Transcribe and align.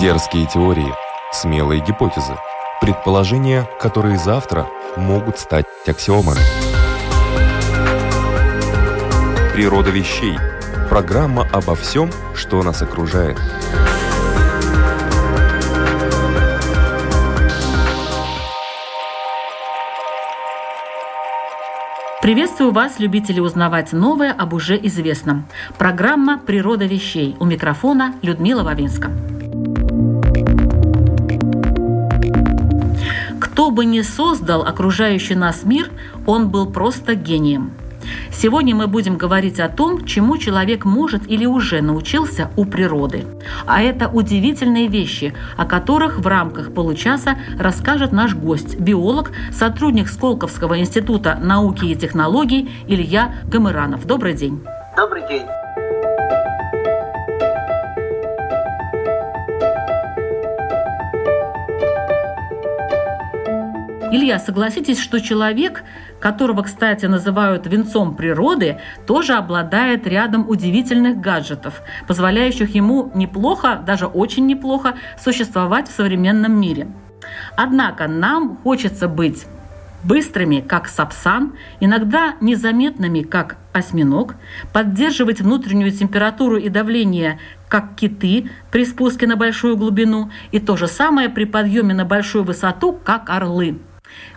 Дерзкие 0.00 0.46
теории, 0.46 0.92
смелые 1.32 1.84
гипотезы, 1.84 2.36
предположения, 2.80 3.68
которые 3.80 4.18
завтра 4.18 4.66
могут 4.96 5.38
стать 5.38 5.66
аксиомами. 5.86 6.40
Природа 9.52 9.90
вещей. 9.90 10.36
Программа 10.88 11.46
обо 11.52 11.74
всем, 11.76 12.10
что 12.34 12.62
нас 12.62 12.82
окружает. 12.82 13.38
Приветствую 22.22 22.70
вас, 22.70 22.98
любители 22.98 23.40
узнавать 23.40 23.92
новое 23.92 24.32
об 24.32 24.54
уже 24.54 24.78
известном. 24.86 25.46
Программа 25.76 26.38
«Природа 26.38 26.86
вещей». 26.86 27.36
У 27.40 27.44
микрофона 27.44 28.14
Людмила 28.22 28.62
Вавинска. 28.62 29.10
Кто 33.62 33.70
бы 33.70 33.84
ни 33.84 34.00
создал 34.00 34.62
окружающий 34.62 35.36
нас 35.36 35.62
мир, 35.62 35.88
он 36.26 36.48
был 36.48 36.66
просто 36.66 37.14
гением– 37.14 37.70
Сегодня 38.32 38.74
мы 38.74 38.88
будем 38.88 39.16
говорить 39.16 39.60
о 39.60 39.68
том, 39.68 40.04
чему 40.04 40.36
человек 40.36 40.84
может 40.84 41.30
или 41.30 41.46
уже 41.46 41.80
научился 41.80 42.50
у 42.56 42.64
природы. 42.64 43.24
А 43.64 43.80
это 43.80 44.08
удивительные 44.08 44.88
вещи, 44.88 45.32
о 45.56 45.64
которых 45.64 46.18
в 46.18 46.26
рамках 46.26 46.74
получаса 46.74 47.36
расскажет 47.56 48.10
наш 48.10 48.34
гость, 48.34 48.80
биолог, 48.80 49.30
сотрудник 49.52 50.08
Сколковского 50.08 50.80
института 50.80 51.38
науки 51.40 51.84
и 51.84 51.94
технологий 51.94 52.68
Илья 52.88 53.36
Гамыранов. 53.46 54.04
Добрый 54.04 54.34
день. 54.34 54.60
Добрый 54.96 55.22
день. 55.28 55.46
Илья, 64.12 64.38
согласитесь, 64.38 65.00
что 65.00 65.22
человек, 65.22 65.84
которого, 66.20 66.64
кстати, 66.64 67.06
называют 67.06 67.66
венцом 67.66 68.14
природы, 68.14 68.78
тоже 69.06 69.32
обладает 69.32 70.06
рядом 70.06 70.46
удивительных 70.50 71.18
гаджетов, 71.18 71.80
позволяющих 72.06 72.74
ему 72.74 73.10
неплохо, 73.14 73.82
даже 73.86 74.04
очень 74.04 74.44
неплохо 74.44 74.96
существовать 75.18 75.88
в 75.88 75.92
современном 75.92 76.60
мире. 76.60 76.88
Однако 77.56 78.06
нам 78.06 78.58
хочется 78.62 79.08
быть 79.08 79.46
быстрыми, 80.04 80.60
как 80.60 80.88
сапсан, 80.88 81.54
иногда 81.80 82.34
незаметными, 82.42 83.22
как 83.22 83.56
осьминог, 83.72 84.34
поддерживать 84.74 85.40
внутреннюю 85.40 85.90
температуру 85.90 86.58
и 86.58 86.68
давление, 86.68 87.40
как 87.66 87.94
киты 87.94 88.50
при 88.70 88.84
спуске 88.84 89.26
на 89.26 89.36
большую 89.36 89.78
глубину, 89.78 90.30
и 90.50 90.58
то 90.58 90.76
же 90.76 90.86
самое 90.86 91.30
при 91.30 91.46
подъеме 91.46 91.94
на 91.94 92.04
большую 92.04 92.44
высоту, 92.44 92.92
как 92.92 93.30
орлы. 93.30 93.78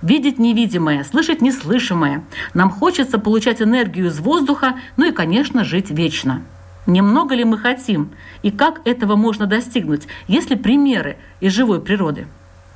Видеть 0.02 0.40
невидимое, 0.40 1.04
слышать 1.04 1.42
неслышимое. 1.42 2.24
Нам 2.54 2.70
хочется 2.70 3.20
получать 3.20 3.62
энергию 3.62 4.08
из 4.08 4.20
воздуха, 4.20 4.76
ну 4.98 5.06
и, 5.06 5.12
конечно, 5.12 5.64
жить 5.64 5.90
вечно. 5.90 6.44
Немного 6.88 7.34
ли 7.34 7.44
мы 7.44 7.58
хотим? 7.58 8.12
И 8.44 8.52
как 8.52 8.82
этого 8.86 9.16
можно 9.16 9.48
достигнуть? 9.48 10.08
Есть 10.28 10.50
ли 10.50 10.56
примеры 10.56 11.18
из 11.40 11.54
живой 11.54 11.82
природы? 11.82 12.28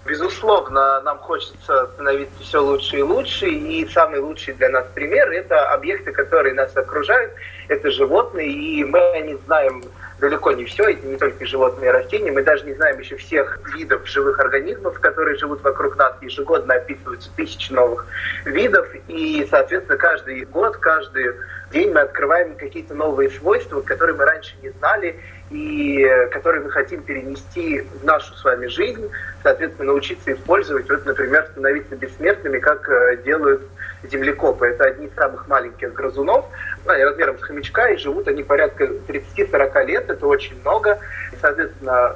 Безусловно, 0.05 1.01
нам 1.01 1.19
хочется 1.19 1.87
становиться 1.93 2.41
все 2.41 2.59
лучше 2.63 2.97
и 2.97 3.01
лучше, 3.03 3.47
и 3.47 3.87
самый 3.93 4.19
лучший 4.19 4.55
для 4.55 4.69
нас 4.69 4.87
пример– 4.95 5.29
это 5.31 5.71
объекты, 5.71 6.11
которые 6.11 6.55
нас 6.55 6.75
окружают, 6.75 7.31
это 7.67 7.91
животные, 7.91 8.51
и 8.51 8.83
мы 8.83 8.99
о 8.99 9.19
них 9.19 9.37
знаем 9.45 9.83
далеко 10.19 10.51
не 10.51 10.65
все, 10.65 10.83
это 10.89 11.05
не 11.05 11.17
только 11.17 11.45
животные 11.45 11.89
и 11.89 11.93
растения. 11.93 12.31
Мы 12.31 12.43
даже 12.43 12.65
не 12.65 12.73
знаем 12.73 12.99
еще 12.99 13.15
всех 13.15 13.59
видов 13.75 14.07
живых 14.07 14.39
организмов, 14.39 14.99
которые 14.99 15.37
живут 15.37 15.61
вокруг 15.63 15.97
нас. 15.97 16.13
Ежегодно 16.21 16.75
описываются 16.75 17.29
тысячи 17.35 17.71
новых 17.71 18.05
видов. 18.45 18.87
И, 19.07 19.47
соответственно, 19.49 19.97
каждый 19.97 20.45
год, 20.45 20.77
каждый 20.77 21.33
день 21.71 21.91
мы 21.91 22.01
открываем 22.01 22.55
какие-то 22.55 22.93
новые 22.93 23.29
свойства, 23.29 23.81
которые 23.81 24.15
мы 24.15 24.25
раньше 24.25 24.55
не 24.61 24.69
знали 24.69 25.19
и 25.49 26.07
которые 26.31 26.63
мы 26.63 26.69
хотим 26.69 27.01
перенести 27.01 27.81
в 27.81 28.03
нашу 28.03 28.33
с 28.35 28.43
вами 28.43 28.67
жизнь, 28.67 29.09
соответственно, 29.41 29.87
научиться 29.87 30.33
использовать. 30.33 30.89
Вот, 30.89 31.05
например, 31.05 31.47
становиться 31.51 31.95
бессмертными, 31.95 32.59
как 32.59 32.87
э, 32.87 33.17
делают 33.23 33.61
землекопы. 34.03 34.67
Это 34.67 34.85
одни 34.85 35.07
из 35.07 35.13
самых 35.15 35.47
маленьких 35.47 35.93
грызунов, 35.93 36.45
они 36.85 37.03
размером 37.03 37.39
с 37.39 37.41
хомячка, 37.41 37.89
и 37.89 37.97
живут 37.97 38.27
они 38.27 38.43
порядка 38.43 38.85
30-40 38.85 39.85
лет, 39.85 40.09
это 40.09 40.25
очень 40.27 40.59
много. 40.61 40.99
И, 41.33 41.35
соответственно, 41.41 42.15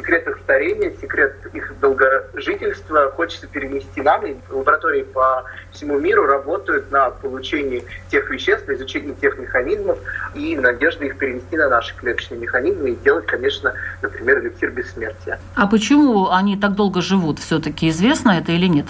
секрет 0.00 0.26
их 0.26 0.38
старения, 0.44 0.92
секрет 1.00 1.36
их 1.52 1.78
долгожительства 1.80 3.12
хочется 3.12 3.46
перенести 3.46 4.00
нам. 4.00 4.24
И 4.26 4.36
лаборатории 4.48 5.02
по 5.02 5.44
всему 5.72 5.98
миру 5.98 6.24
работают 6.26 6.90
на 6.90 7.10
получении 7.10 7.84
тех 8.10 8.30
веществ, 8.30 8.66
на 8.66 8.72
изучении 8.72 9.12
тех 9.12 9.38
механизмов 9.38 9.98
и 10.34 10.56
надежда 10.56 11.04
их 11.04 11.18
перенести 11.18 11.56
на 11.56 11.68
наши 11.68 11.94
клеточные 11.96 12.40
механизмы 12.40 12.90
и 12.90 12.94
сделать, 12.96 13.26
конечно, 13.26 13.74
например, 14.00 14.40
эликсир 14.40 14.70
бессмертия. 14.70 15.38
А 15.54 15.66
почему 15.66 16.30
они 16.30 16.56
так 16.56 16.74
долго 16.74 17.02
живут? 17.02 17.38
Все-таки 17.38 17.88
известно 17.90 18.30
это 18.30 18.52
или 18.52 18.66
нет? 18.66 18.86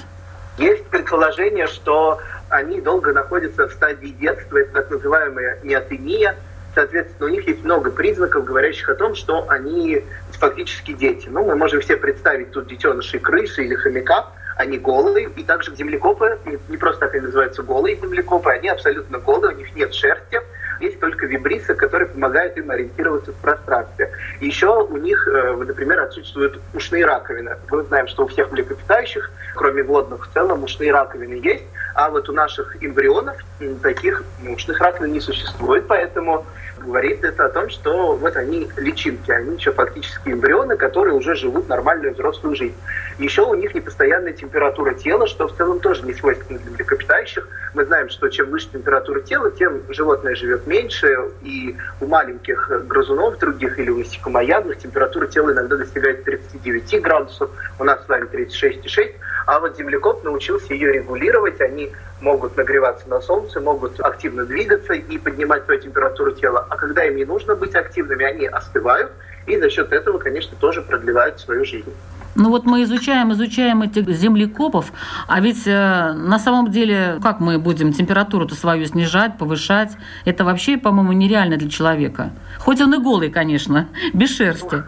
Есть 0.59 0.85
предположение, 0.87 1.67
что 1.67 2.21
они 2.49 2.81
долго 2.81 3.13
находятся 3.13 3.69
в 3.69 3.73
стадии 3.73 4.09
детства, 4.09 4.59
это 4.59 4.73
так 4.73 4.91
называемая 4.91 5.59
неотения. 5.63 6.37
Соответственно, 6.75 7.29
у 7.29 7.33
них 7.33 7.47
есть 7.47 7.65
много 7.65 7.91
признаков, 7.91 8.45
говорящих 8.45 8.89
о 8.89 8.95
том, 8.95 9.15
что 9.15 9.49
они 9.49 10.05
фактически 10.33 10.93
дети. 10.93 11.29
Ну, 11.29 11.45
мы 11.45 11.57
можем 11.57 11.81
все 11.81 11.97
представить 11.97 12.53
тут 12.53 12.69
детенышей 12.69 13.19
крысы 13.19 13.65
или 13.65 13.75
хомяка, 13.75 14.27
они 14.57 14.79
голые, 14.79 15.31
и 15.37 15.43
также 15.43 15.75
землекопы, 15.75 16.39
не 16.69 16.77
просто 16.77 17.01
так 17.01 17.15
они 17.15 17.25
называются 17.25 17.63
голые 17.63 17.97
землекопы, 17.97 18.51
они 18.51 18.69
абсолютно 18.69 19.19
голые, 19.19 19.55
у 19.55 19.59
них 19.59 19.75
нет 19.75 19.95
шерсти, 19.95 20.39
есть 20.81 20.99
только 20.99 21.27
вибрисы, 21.27 21.75
которые 21.75 22.09
помогают 22.09 22.57
им 22.57 22.71
ориентироваться 22.71 23.33
в 23.33 23.37
пространстве. 23.37 24.11
Еще 24.41 24.69
у 24.69 24.97
них, 24.97 25.29
э, 25.29 25.57
например, 25.57 26.01
отсутствуют 26.01 26.61
ушные 26.75 27.05
раковины. 27.05 27.57
Мы 27.71 27.83
знаем, 27.85 28.09
что 28.09 28.25
у 28.25 28.29
всех 28.29 28.51
млекопитающих, 28.51 29.31
кроме 29.55 29.83
водных, 29.83 30.27
в 30.27 30.33
целом 30.33 30.65
ушные 30.65 30.93
раковины 30.93 31.35
есть, 31.35 31.65
а 31.95 32.11
вот 32.11 32.29
у 32.29 32.33
наших 32.33 32.83
эмбрионов 32.83 33.37
таких 33.83 34.23
ушных 34.49 34.81
раковин 34.81 35.13
не 35.13 35.21
существует, 35.21 35.87
поэтому 35.87 36.47
говорит 36.81 37.23
это 37.25 37.47
о 37.47 37.49
том, 37.49 37.69
что 37.69 38.17
вот 38.17 38.37
они 38.37 38.69
личинки, 38.77 39.31
они 39.31 39.57
еще 39.57 39.73
фактически 39.73 40.31
эмбрионы, 40.31 40.77
которые 40.77 41.15
уже 41.15 41.35
живут 41.35 41.69
нормальную 41.69 42.15
взрослую 42.15 42.57
жизнь. 42.57 42.75
Еще 43.19 43.43
у 43.43 43.55
них 43.55 43.75
непостоянная 43.75 44.33
температура 44.33 44.95
тела, 44.95 45.27
что 45.27 45.49
в 45.49 45.57
целом 45.57 45.81
тоже 45.81 46.03
не 46.03 46.15
свойственно 46.15 46.59
для 46.59 46.71
млекопитающих. 46.73 47.47
Мы 47.75 47.85
знаем, 47.85 48.09
что 48.09 48.29
чем 48.29 48.51
выше 48.51 48.69
температура 48.73 49.21
тела, 49.21 49.51
тем 49.51 49.83
животное 49.91 50.35
живет 50.35 50.67
меньше, 50.67 51.15
и 51.43 51.77
у 52.01 52.07
маленьких 52.07 52.71
грызунов 52.87 53.39
других 53.39 53.79
или 53.79 53.91
у 53.91 53.99
насекомоядных 53.99 54.79
температура 54.79 55.27
тела 55.27 55.53
иногда 55.53 55.77
достигает 55.77 56.25
39 56.25 57.03
градусов, 57.03 57.51
у 57.79 57.85
нас 57.85 58.05
с 58.05 58.09
вами 58.09 58.27
36,6, 58.27 59.15
а 59.51 59.59
вот 59.59 59.77
землекоп 59.77 60.23
научился 60.23 60.75
ее 60.75 60.93
регулировать, 60.93 61.61
они 61.61 61.91
могут 62.21 62.57
нагреваться 62.57 63.09
на 63.09 63.21
солнце, 63.21 63.61
могут 63.61 63.99
активно 63.99 64.45
двигаться 64.45 64.93
и 64.93 65.19
поднимать 65.19 65.65
свою 65.65 65.81
температуру 65.81 66.31
тела. 66.31 66.65
А 66.71 66.77
когда 66.77 67.03
им 67.05 67.17
не 67.17 67.25
нужно 67.25 67.57
быть 67.57 67.75
активными, 67.75 68.25
они 68.25 68.47
остывают, 68.47 69.11
и 69.47 69.59
за 69.59 69.69
счет 69.69 69.93
этого, 69.93 70.19
конечно, 70.19 70.57
тоже 70.61 70.83
продлевают 70.83 71.41
свою 71.41 71.65
жизнь. 71.65 71.93
Ну 72.37 72.51
вот 72.51 72.65
мы 72.65 72.85
изучаем, 72.85 73.33
изучаем 73.33 73.83
этих 73.83 74.09
землекопов, 74.11 74.93
а 75.27 75.41
ведь 75.41 75.67
э, 75.67 76.13
на 76.13 76.39
самом 76.39 76.71
деле 76.71 77.19
как 77.21 77.41
мы 77.41 77.59
будем 77.59 77.93
температуру-то 77.93 78.55
свою 78.55 78.87
снижать, 78.87 79.37
повышать? 79.37 79.97
Это 80.25 80.45
вообще, 80.45 80.79
по-моему, 80.79 81.11
нереально 81.11 81.57
для 81.57 81.69
человека. 81.69 82.31
Хоть 82.61 82.81
он 82.81 82.95
и 82.95 82.99
голый, 82.99 83.31
конечно, 83.31 83.89
без 84.15 84.37
шерсти. 84.37 84.85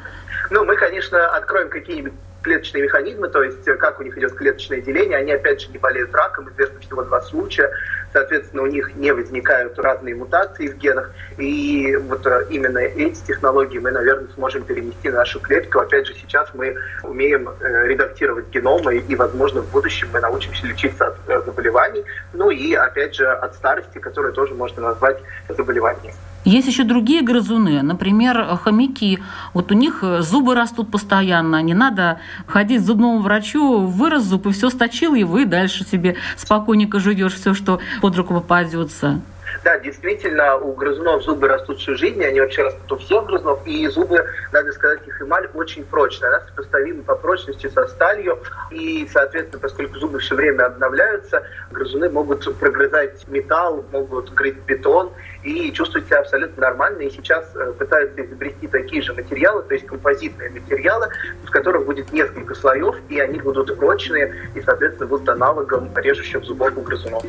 Ну, 0.51 0.65
мы, 0.65 0.77
конечно, 0.77 1.19
откроем 1.31 1.69
какие-нибудь 1.69 2.13
клеточные 2.43 2.85
механизмы, 2.85 3.29
то 3.29 3.43
есть 3.43 3.67
э, 3.67 3.75
как 3.77 4.01
у 4.01 4.03
них 4.03 4.17
идет 4.19 4.35
клеточное 4.35 4.81
деление, 4.81 5.19
они 5.19 5.33
опять 5.33 5.61
же 5.61 5.71
не 5.71 5.79
болеют 5.79 6.15
раком, 6.15 6.49
известно 6.51 6.81
всего 6.81 7.03
два 7.03 7.21
случая, 7.23 7.71
соответственно, 8.13 8.63
у 8.63 8.67
них 8.67 8.95
не 8.97 9.13
возникают 9.13 9.79
разные 9.79 10.15
мутации 10.15 10.69
в 10.69 10.77
генах, 10.77 11.13
и 11.39 11.97
вот 11.97 12.27
э, 12.27 12.47
именно 12.51 12.79
эти 12.79 13.25
технологии 13.25 13.79
мы, 13.79 13.91
наверное, 13.91 14.29
сможем 14.35 14.65
перенести 14.65 15.09
на 15.09 15.19
нашу 15.19 15.41
клетку. 15.41 15.79
Опять 15.79 16.07
же, 16.07 16.15
сейчас 16.15 16.49
мы 16.55 16.77
умеем 17.03 17.49
э, 17.49 17.87
редактировать 17.87 18.49
геномы, 18.49 18.97
и, 18.97 19.17
возможно, 19.17 19.63
в 19.63 19.71
будущем 19.71 20.09
мы 20.13 20.21
научимся 20.21 20.67
лечиться 20.67 21.15
от 21.27 21.45
заболеваний, 21.47 22.05
ну 22.33 22.51
и, 22.51 22.75
опять 22.75 23.15
же, 23.15 23.27
от 23.27 23.55
старости, 23.55 23.99
которую 23.99 24.33
тоже 24.33 24.55
можно 24.55 24.83
назвать 24.83 25.19
заболеванием. 25.49 26.15
Есть 26.45 26.67
еще 26.67 26.83
другие 26.83 27.23
грызуны, 27.23 27.83
например, 27.83 28.57
хомяки. 28.57 29.21
Вот 29.55 29.71
у 29.71 29.75
них 29.75 30.01
э, 30.03 30.23
зубы 30.23 30.57
растут 30.57 30.91
постоянно, 30.91 31.63
не 31.63 31.75
надо 31.75 32.19
ходить 32.49 32.83
к 32.83 32.85
зубному 32.85 33.21
врачу, 33.21 33.87
вырос 33.87 34.25
зуб 34.25 34.47
и 34.47 34.51
все 34.51 34.69
сточил 34.69 35.15
его, 35.15 35.39
и 35.39 35.45
дальше 35.45 35.85
себе 35.85 36.17
спокойненько 36.37 36.99
жуешь 36.99 37.35
все, 37.35 37.55
что 37.55 37.81
под 38.01 38.17
руку 38.17 38.35
попадется. 38.35 39.21
Да, 39.65 39.79
действительно, 39.79 40.57
у 40.57 40.73
грызунов 40.73 41.23
зубы 41.23 41.47
растут 41.47 41.79
всю 41.79 41.95
жизнь, 41.95 42.23
они 42.25 42.41
вообще 42.41 42.63
растут 42.63 42.91
у 42.91 42.97
всех 42.97 43.27
грызунов, 43.27 43.61
и 43.67 43.87
зубы, 43.89 44.25
надо 44.51 44.73
сказать, 44.73 45.07
их 45.07 45.23
эмаль 45.23 45.49
очень 45.55 45.85
прочная, 45.85 46.31
она 46.31 46.41
сопоставима 46.41 47.03
по 47.03 47.15
прочности 47.15 47.69
со 47.69 47.87
сталью, 47.87 48.39
и, 48.71 49.09
соответственно, 49.13 49.61
поскольку 49.61 49.99
зубы 49.99 50.19
все 50.19 50.35
время 50.35 50.67
обновляются, 50.67 51.43
грызуны 51.71 52.09
могут 52.11 52.43
прогрызать 52.59 53.29
металл, 53.29 53.85
могут 53.93 54.33
грызть 54.33 54.59
бетон, 54.67 55.13
и 55.43 55.73
чувствовать 55.73 56.07
себя 56.07 56.21
абсолютно 56.21 56.61
нормально, 56.61 57.03
и 57.03 57.11
сейчас 57.11 57.45
э, 57.55 57.73
пытаются 57.79 58.25
изобрести 58.25 58.69
такие 58.69 59.03
же 59.03 59.13
материалы, 59.13 59.63
то 59.63 59.75
есть 59.75 59.87
композитные 59.87 60.51
материалы, 60.51 61.09
в 61.45 61.51
которых 61.51 61.85
будет 61.87 62.13
несколько 62.13 62.55
слоев, 62.55 62.97
и 63.09 63.19
они 63.19 63.41
будут 63.41 63.77
прочные, 63.77 64.35
и, 64.55 64.61
соответственно, 64.61 65.09
будут 65.09 65.29
аналогом 65.29 65.91
режущих 65.97 66.45
зубов 66.45 66.77
у 66.77 66.83
грызунов. 66.83 67.25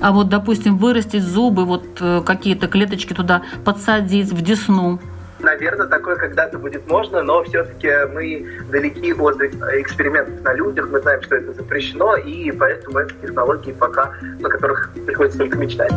А 0.00 0.12
вот, 0.12 0.28
допустим, 0.28 0.78
вырастить 0.78 1.24
зубы, 1.24 1.64
вот 1.64 1.84
э, 2.00 2.22
какие-то 2.24 2.68
клеточки 2.68 3.12
туда 3.12 3.42
подсадить 3.64 4.30
в 4.30 4.40
десну. 4.42 5.00
Наверное, 5.40 5.86
такое 5.86 6.16
когда-то 6.16 6.58
будет 6.58 6.88
можно, 6.88 7.22
но 7.22 7.44
все-таки 7.44 7.88
мы 8.12 8.60
далеки 8.70 9.12
от 9.12 9.40
экспериментов 9.40 10.42
на 10.42 10.52
людях, 10.54 10.88
мы 10.90 11.00
знаем, 11.00 11.22
что 11.22 11.36
это 11.36 11.52
запрещено, 11.52 12.16
и 12.16 12.50
поэтому 12.50 12.98
это 12.98 13.14
технологии 13.22 13.72
пока, 13.72 14.14
на 14.40 14.48
которых 14.48 14.90
приходится 15.06 15.38
только 15.38 15.58
мечтать. 15.58 15.92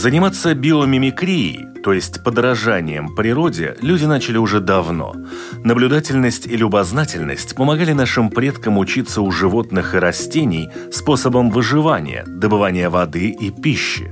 Заниматься 0.00 0.54
биомимикрией, 0.54 1.66
то 1.84 1.92
есть 1.92 2.24
подражанием 2.24 3.14
природе, 3.14 3.76
люди 3.82 4.06
начали 4.06 4.38
уже 4.38 4.60
давно. 4.60 5.14
Наблюдательность 5.62 6.46
и 6.46 6.56
любознательность 6.56 7.54
помогали 7.54 7.92
нашим 7.92 8.30
предкам 8.30 8.78
учиться 8.78 9.20
у 9.20 9.30
животных 9.30 9.94
и 9.94 9.98
растений 9.98 10.70
способом 10.90 11.50
выживания, 11.50 12.24
добывания 12.26 12.88
воды 12.88 13.28
и 13.28 13.50
пищи. 13.50 14.10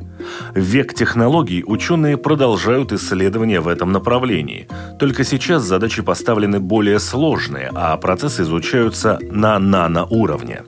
В 0.54 0.58
век 0.58 0.92
технологий 0.92 1.64
ученые 1.66 2.18
продолжают 2.18 2.92
исследования 2.92 3.60
в 3.60 3.68
этом 3.68 3.90
направлении. 3.90 4.68
Только 4.98 5.24
сейчас 5.24 5.62
задачи 5.62 6.02
поставлены 6.02 6.60
более 6.60 6.98
сложные, 6.98 7.70
а 7.74 7.96
процессы 7.96 8.42
изучаются 8.42 9.18
на 9.22 9.58
наноуровне. 9.58 10.64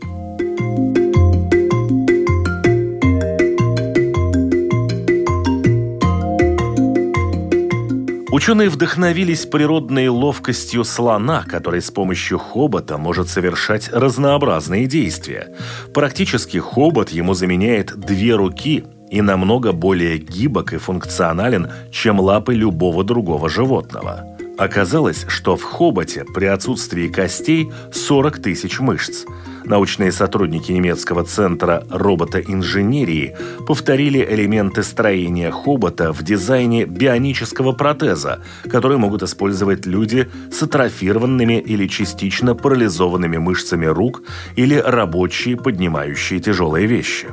Ученые 8.41 8.71
вдохновились 8.71 9.45
природной 9.45 10.09
ловкостью 10.09 10.83
слона, 10.85 11.45
который 11.47 11.83
с 11.83 11.91
помощью 11.91 12.39
хобота 12.39 12.97
может 12.97 13.29
совершать 13.29 13.91
разнообразные 13.93 14.87
действия. 14.87 15.55
Практически 15.93 16.57
хобот 16.57 17.11
ему 17.11 17.35
заменяет 17.35 17.95
две 17.95 18.35
руки 18.35 18.85
и 19.11 19.21
намного 19.21 19.73
более 19.73 20.17
гибок 20.17 20.73
и 20.73 20.79
функционален, 20.79 21.71
чем 21.93 22.19
лапы 22.19 22.55
любого 22.55 23.05
другого 23.05 23.51
животного. 23.51 24.25
Оказалось, 24.57 25.27
что 25.29 25.59
в 25.59 25.63
хоботе 25.63 26.25
при 26.25 26.47
отсутствии 26.47 27.09
костей 27.09 27.71
40 27.93 28.39
тысяч 28.39 28.81
мышц– 28.81 29.27
Научные 29.65 30.13
сотрудники 30.13 30.73
немецкого 30.73 31.25
центра 31.25 31.85
роботоинженерии 31.91 33.37
повторили 33.67 34.27
элементы 34.29 34.83
строения 34.83 35.51
хобота 35.51 36.13
в 36.13 36.23
дизайне 36.23 36.85
бионического 36.85 37.73
протеза, 37.73 38.43
который 38.71 38.97
могут 38.97 39.23
использовать 39.23 39.87
люди 39.87 40.31
с 40.51 40.63
атрофированными 40.63 41.61
или 41.61 41.87
частично 41.87 42.55
парализованными 42.55 43.37
мышцами 43.37 43.87
рук 43.87 44.23
или 44.57 44.75
рабочие, 44.75 45.57
поднимающие 45.57 46.41
тяжелые 46.41 46.87
вещи. 46.87 47.29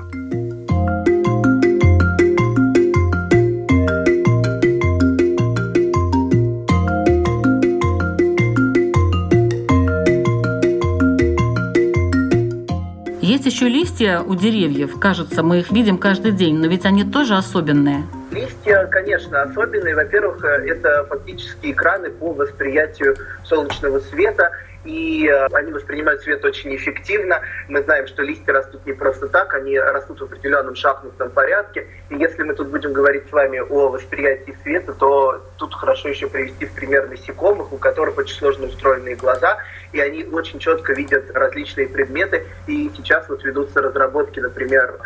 Еще 13.58 13.70
листья 13.70 14.20
у 14.20 14.36
деревьев. 14.36 15.00
Кажется, 15.00 15.42
мы 15.42 15.62
их 15.62 15.72
видим 15.72 15.98
каждый 15.98 16.32
день, 16.32 16.60
но 16.60 16.68
ведь 16.68 16.86
они 16.86 17.04
тоже 17.04 17.36
особенные. 17.36 18.04
Листья, 18.32 18.86
конечно, 18.92 19.42
особенные. 19.42 19.96
Во-первых, 19.96 20.44
это 20.44 21.08
фактически 21.10 21.72
экраны 21.72 22.12
по 22.12 22.34
восприятию 22.34 23.16
солнечного 23.44 24.00
света– 24.00 24.52
и 24.88 25.28
э, 25.28 25.48
они 25.52 25.74
воспринимают 25.74 26.22
свет 26.22 26.44
очень 26.46 26.74
эффективно. 26.76 27.42
Мы 27.68 27.84
знаем, 27.84 28.08
что 28.08 28.24
листья 28.24 28.54
растут 28.54 28.86
не 28.86 28.94
просто 28.94 29.28
так, 29.28 29.54
они 29.54 29.78
растут 29.78 30.22
в 30.22 30.24
определенном 30.24 30.76
шахматном 30.76 31.30
порядке. 31.32 31.88
И 32.10 32.16
если 32.16 32.44
мы 32.44 32.54
тут 32.54 32.70
будем 32.70 32.94
говорить 32.94 33.28
с 33.28 33.32
вами 33.32 33.60
о 33.60 33.90
восприятии 33.90 34.56
света, 34.64 34.94
то 34.94 35.44
тут 35.58 35.74
хорошо 35.74 36.08
еще 36.08 36.28
привести 36.28 36.66
в 36.66 36.74
пример 36.74 37.10
насекомых, 37.10 37.74
у 37.74 37.78
которых 37.78 38.18
очень 38.18 38.38
сложно 38.38 38.68
устроенные 38.68 39.16
глаза, 39.16 39.58
и 39.92 40.00
они 40.00 40.24
очень 40.24 40.60
четко 40.60 40.94
видят 40.94 41.30
различные 41.34 41.90
предметы. 41.90 42.46
И 42.68 42.90
сейчас 42.96 43.28
вот 43.28 43.44
ведутся 43.44 43.82
разработки, 43.82 44.40
например, 44.40 45.00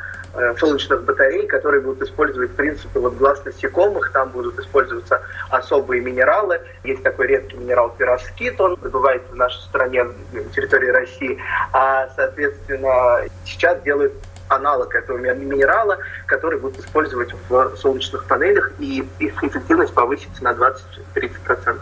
солнечных 0.60 1.04
батарей, 1.04 1.48
которые 1.48 1.82
будут 1.82 2.02
использовать 2.08 2.52
принципы 2.56 3.00
вот 3.00 3.16
глаз 3.16 3.44
насекомых. 3.46 4.12
Там 4.12 4.30
будут 4.30 4.60
использоваться 4.60 5.22
особые 5.50 6.02
минералы. 6.02 6.62
Есть 6.84 7.04
такой 7.04 7.28
редкий 7.28 7.58
минерал 7.58 7.90
пироскит, 7.98 8.60
он 8.60 8.76
добывается 8.82 9.32
в 9.32 9.36
нашей 9.36 9.62
стране, 9.62 10.04
на 10.04 10.44
территории 10.56 10.90
России. 10.90 11.38
А, 11.74 12.10
соответственно, 12.16 13.28
сейчас 13.46 13.82
делают 13.82 14.14
аналог 14.48 14.94
этого 14.96 15.18
минерала, 15.18 15.98
который 16.26 16.60
будут 16.60 16.80
использовать 16.80 17.34
в 17.50 17.76
солнечных 17.78 18.26
панелях, 18.26 18.72
и 18.80 19.08
их 19.20 19.44
эффективность 19.44 19.94
повысится 19.94 20.44
на 20.44 20.52
20-30%. 21.16 21.80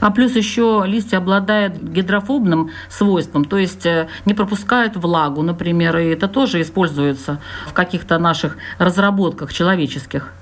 А 0.00 0.10
плюс 0.10 0.34
еще 0.36 0.84
листья 0.86 1.18
обладают 1.18 1.76
гидрофобным 1.76 2.70
свойством, 2.88 3.44
то 3.44 3.58
есть 3.58 3.86
э, 3.86 4.08
не 4.24 4.34
пропускают 4.34 4.96
влагу, 4.96 5.42
например, 5.42 5.96
и 5.98 6.06
это 6.06 6.28
тоже 6.28 6.60
используется 6.60 7.40
в 7.66 7.72
каких-то 7.72 8.18
наших 8.18 8.56
разработках 8.78 9.52
человеческих. 9.52 10.32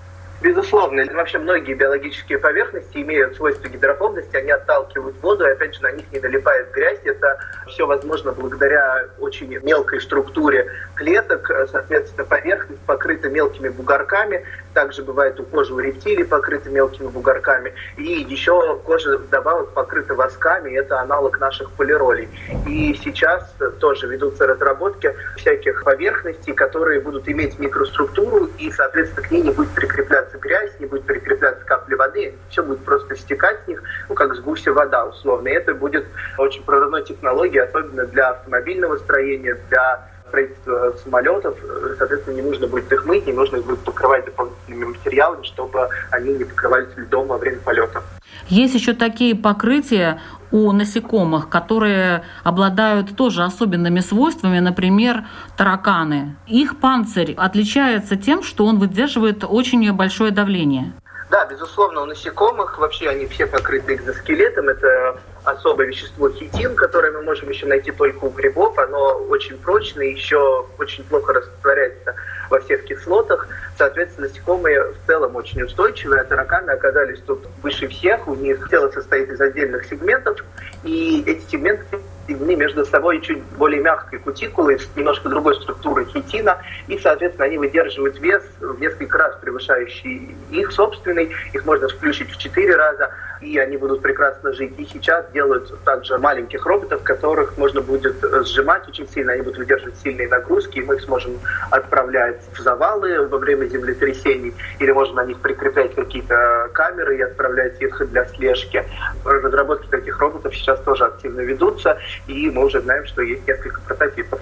Безусловно. 0.41 1.05
Вообще 1.15 1.39
многие 1.39 1.75
биологические 1.75 2.39
поверхности 2.39 2.99
имеют 2.99 3.35
свойства 3.35 3.69
гидрофобности, 3.69 4.37
они 4.37 4.53
отталкивают 4.53 5.17
воду, 5.21 5.45
и 5.45 5.51
опять 5.51 5.75
же 5.75 5.83
на 5.83 5.91
них 5.91 6.05
не 6.13 6.21
налипает 6.21 6.71
грязь. 6.71 7.01
Это 7.05 7.39
все 7.67 7.87
возможно 7.87 8.33
благодаря 8.33 9.07
очень 9.19 9.49
мелкой 9.59 10.01
структуре 10.01 10.71
клеток. 10.95 11.51
Соответственно, 11.71 12.25
поверхность 12.25 12.81
покрыта 12.83 13.29
мелкими 13.29 13.69
бугорками. 13.69 14.45
Также 14.75 15.03
бывает 15.03 15.41
у 15.41 15.45
кожи 15.45 15.75
у 15.75 15.81
рептилий 15.81 16.25
покрыта 16.25 16.71
мелкими 16.71 17.09
бугорками. 17.09 17.75
И 17.97 18.03
еще 18.29 18.79
кожа 18.85 19.19
вдобавок 19.19 19.73
покрыта 19.73 20.15
восками, 20.15 20.71
это 20.71 21.01
аналог 21.01 21.41
наших 21.41 21.73
полиролей. 21.73 22.29
И 22.67 22.95
сейчас 23.03 23.53
тоже 23.81 24.07
ведутся 24.07 24.47
разработки 24.47 25.13
всяких 25.37 25.83
поверхностей, 25.83 26.53
которые 26.53 27.01
будут 27.01 27.29
иметь 27.29 27.59
микроструктуру, 27.59 28.49
и, 28.59 28.71
соответственно, 28.71 29.27
к 29.27 29.31
ней 29.31 29.43
не 29.43 29.51
будет 29.51 29.71
прикрепляться 29.71 30.28
прикрепляться 30.29 30.39
грязь, 30.39 30.81
не 30.81 30.87
будет 30.87 31.05
прикрепляться 31.05 31.65
капли 31.65 31.95
воды, 31.95 32.35
все 32.51 32.63
будет 32.63 32.85
просто 32.85 33.17
стекать 33.17 33.59
с 33.65 33.69
них, 33.69 33.83
ну, 34.09 34.15
как 34.15 34.35
с 34.35 34.41
гуся 34.41 34.73
вода, 34.73 35.07
условно. 35.07 35.49
И 35.49 35.53
это 35.53 35.75
будет 35.75 36.07
очень 36.37 36.63
прорывной 36.65 37.05
технологией, 37.05 37.65
особенно 37.65 38.05
для 38.07 38.31
автомобильного 38.31 38.97
строения, 38.97 39.57
для 39.69 40.08
строительства 40.29 40.95
самолетов, 41.03 41.57
соответственно, 41.99 42.37
не 42.37 42.43
нужно 42.43 42.67
будет 42.67 42.93
их 42.93 43.05
мыть, 43.07 43.27
не 43.27 43.33
нужно 43.33 43.57
их 43.57 43.65
будет 43.65 43.81
покрывать 43.81 44.25
дополнительными 44.25 44.85
материалами, 44.85 45.45
чтобы 45.45 45.89
они 46.11 46.35
не 46.35 46.45
покрывались 46.45 46.89
льдом 46.97 47.27
во 47.27 47.39
время 47.39 47.59
полета. 47.59 48.03
Есть 48.49 48.75
еще 48.75 48.95
такие 48.95 49.35
покрытия 49.35 50.21
у 50.51 50.73
насекомых, 50.73 51.49
которые 51.49 52.23
обладают 52.45 53.15
тоже 53.17 53.43
особенными 53.43 54.01
свойствами, 54.01 54.59
например, 54.59 55.25
тараканы. 55.57 56.37
Их 56.47 56.79
панцирь 56.79 57.35
отличается 57.37 58.17
тем, 58.17 58.43
что 58.43 58.65
он 58.65 58.79
выдерживает 58.79 59.45
очень 59.45 59.93
большое 59.93 60.31
давление. 60.31 60.93
Да, 61.31 61.45
безусловно, 61.45 62.03
у 62.03 62.07
насекомых 62.07 62.79
вообще 62.79 63.11
они 63.11 63.27
все 63.27 63.47
покрыты 63.47 63.97
экзоскелетом. 63.97 64.69
Это 64.69 65.19
особое 65.51 65.87
вещество 65.87 66.31
хитин, 66.31 66.75
которое 66.75 67.13
мы 67.13 67.23
можем 67.23 67.49
еще 67.49 67.67
найти 67.67 67.91
только 67.91 68.25
у 68.25 68.31
грибов. 68.31 68.79
Оно 68.79 69.17
очень 69.29 69.59
прочное, 69.59 70.07
еще 70.07 70.67
очень 70.79 71.05
плохо 71.05 71.33
растворяется 71.33 72.15
во 72.51 72.61
всех 72.61 72.85
кислотах. 72.85 73.49
Соответственно, 73.77 74.29
насекомые 74.29 74.83
в 74.93 75.07
целом 75.07 75.37
очень 75.37 75.63
устойчивые, 75.63 76.23
а 76.23 76.25
тараканы 76.25 76.71
оказались 76.71 77.21
тут 77.21 77.47
выше 77.63 77.89
всех. 77.89 78.27
У 78.29 78.35
них 78.35 78.69
тело 78.69 78.91
состоит 78.91 79.31
из 79.31 79.41
отдельных 79.41 79.85
сегментов, 79.87 80.45
и 80.85 81.23
эти 81.27 81.45
сегменты 81.51 81.99
соединены 82.29 82.57
между 82.57 82.85
собой 82.85 83.21
чуть 83.21 83.43
более 83.57 83.81
мягкой 83.81 84.19
кутикулой 84.19 84.79
с 84.79 84.89
немножко 84.95 85.29
другой 85.29 85.55
структурой 85.57 86.05
хитина, 86.05 86.59
и, 86.87 86.99
соответственно, 86.99 87.47
они 87.47 87.59
выдерживают 87.59 88.21
вес 88.21 88.43
в 88.61 88.79
несколько 88.81 89.19
раз 89.19 89.37
превышающий 89.41 90.37
их 90.51 90.71
собственный, 90.73 91.33
их 91.53 91.65
можно 91.65 91.89
включить 91.89 92.31
в 92.31 92.37
4 92.37 92.77
раза, 92.77 93.11
и 93.41 93.59
они 93.59 93.77
будут 93.77 94.03
прекрасно 94.03 94.53
жить. 94.53 94.75
И 94.79 94.87
сейчас 94.87 95.27
делают 95.33 95.73
также 95.85 96.19
маленьких 96.19 96.65
роботов, 96.67 97.03
которых 97.03 97.57
можно 97.59 97.81
будет 97.81 98.17
сжимать 98.47 98.89
очень 98.89 99.09
сильно, 99.09 99.33
они 99.33 99.43
будут 99.43 99.59
выдерживать 99.59 99.97
сильные 100.03 100.29
нагрузки, 100.29 100.79
и 100.79 100.83
мы 100.83 100.97
их 100.97 101.03
сможем 101.03 101.39
отправлять 101.71 102.41
в 102.57 102.61
завалы 102.61 103.27
во 103.27 103.39
время 103.39 103.67
землетрясений, 103.67 104.55
или 104.79 104.93
можно 104.93 105.23
на 105.23 105.27
них 105.27 105.41
прикреплять 105.41 105.95
какие-то 105.95 106.71
камеры 106.73 107.19
и 107.19 107.23
отправлять 107.23 107.81
их 107.81 108.01
для 108.11 108.25
слежки. 108.27 108.85
Разработки 109.25 109.89
таких 109.89 110.19
роботов 110.19 110.55
сейчас 110.55 110.81
тоже 110.81 111.05
активно 111.05 111.41
ведутся, 111.41 111.99
и 112.27 112.51
мы 112.51 112.65
уже 112.65 112.81
знаем, 112.81 113.07
что 113.07 113.23
есть 113.23 113.47
несколько 113.47 113.81
прототипов. 113.81 114.41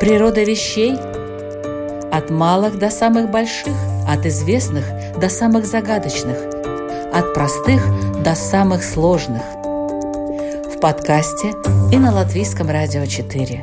Природа 0.00 0.42
вещей 0.42 0.96
от 2.12 2.30
малых 2.30 2.78
до 2.78 2.90
самых 2.90 3.30
больших, 3.30 3.74
от 4.08 4.24
известных 4.26 4.84
до 5.18 5.28
самых 5.28 5.66
загадочных, 5.66 6.38
от 7.20 7.34
простых 7.34 7.82
до 8.22 8.34
самых 8.34 8.82
сложных. 8.82 9.42
В 9.42 10.80
подкасте 10.80 11.52
и 11.92 11.98
на 11.98 12.12
Латвийском 12.12 12.70
радио 12.70 13.04
4. 13.04 13.62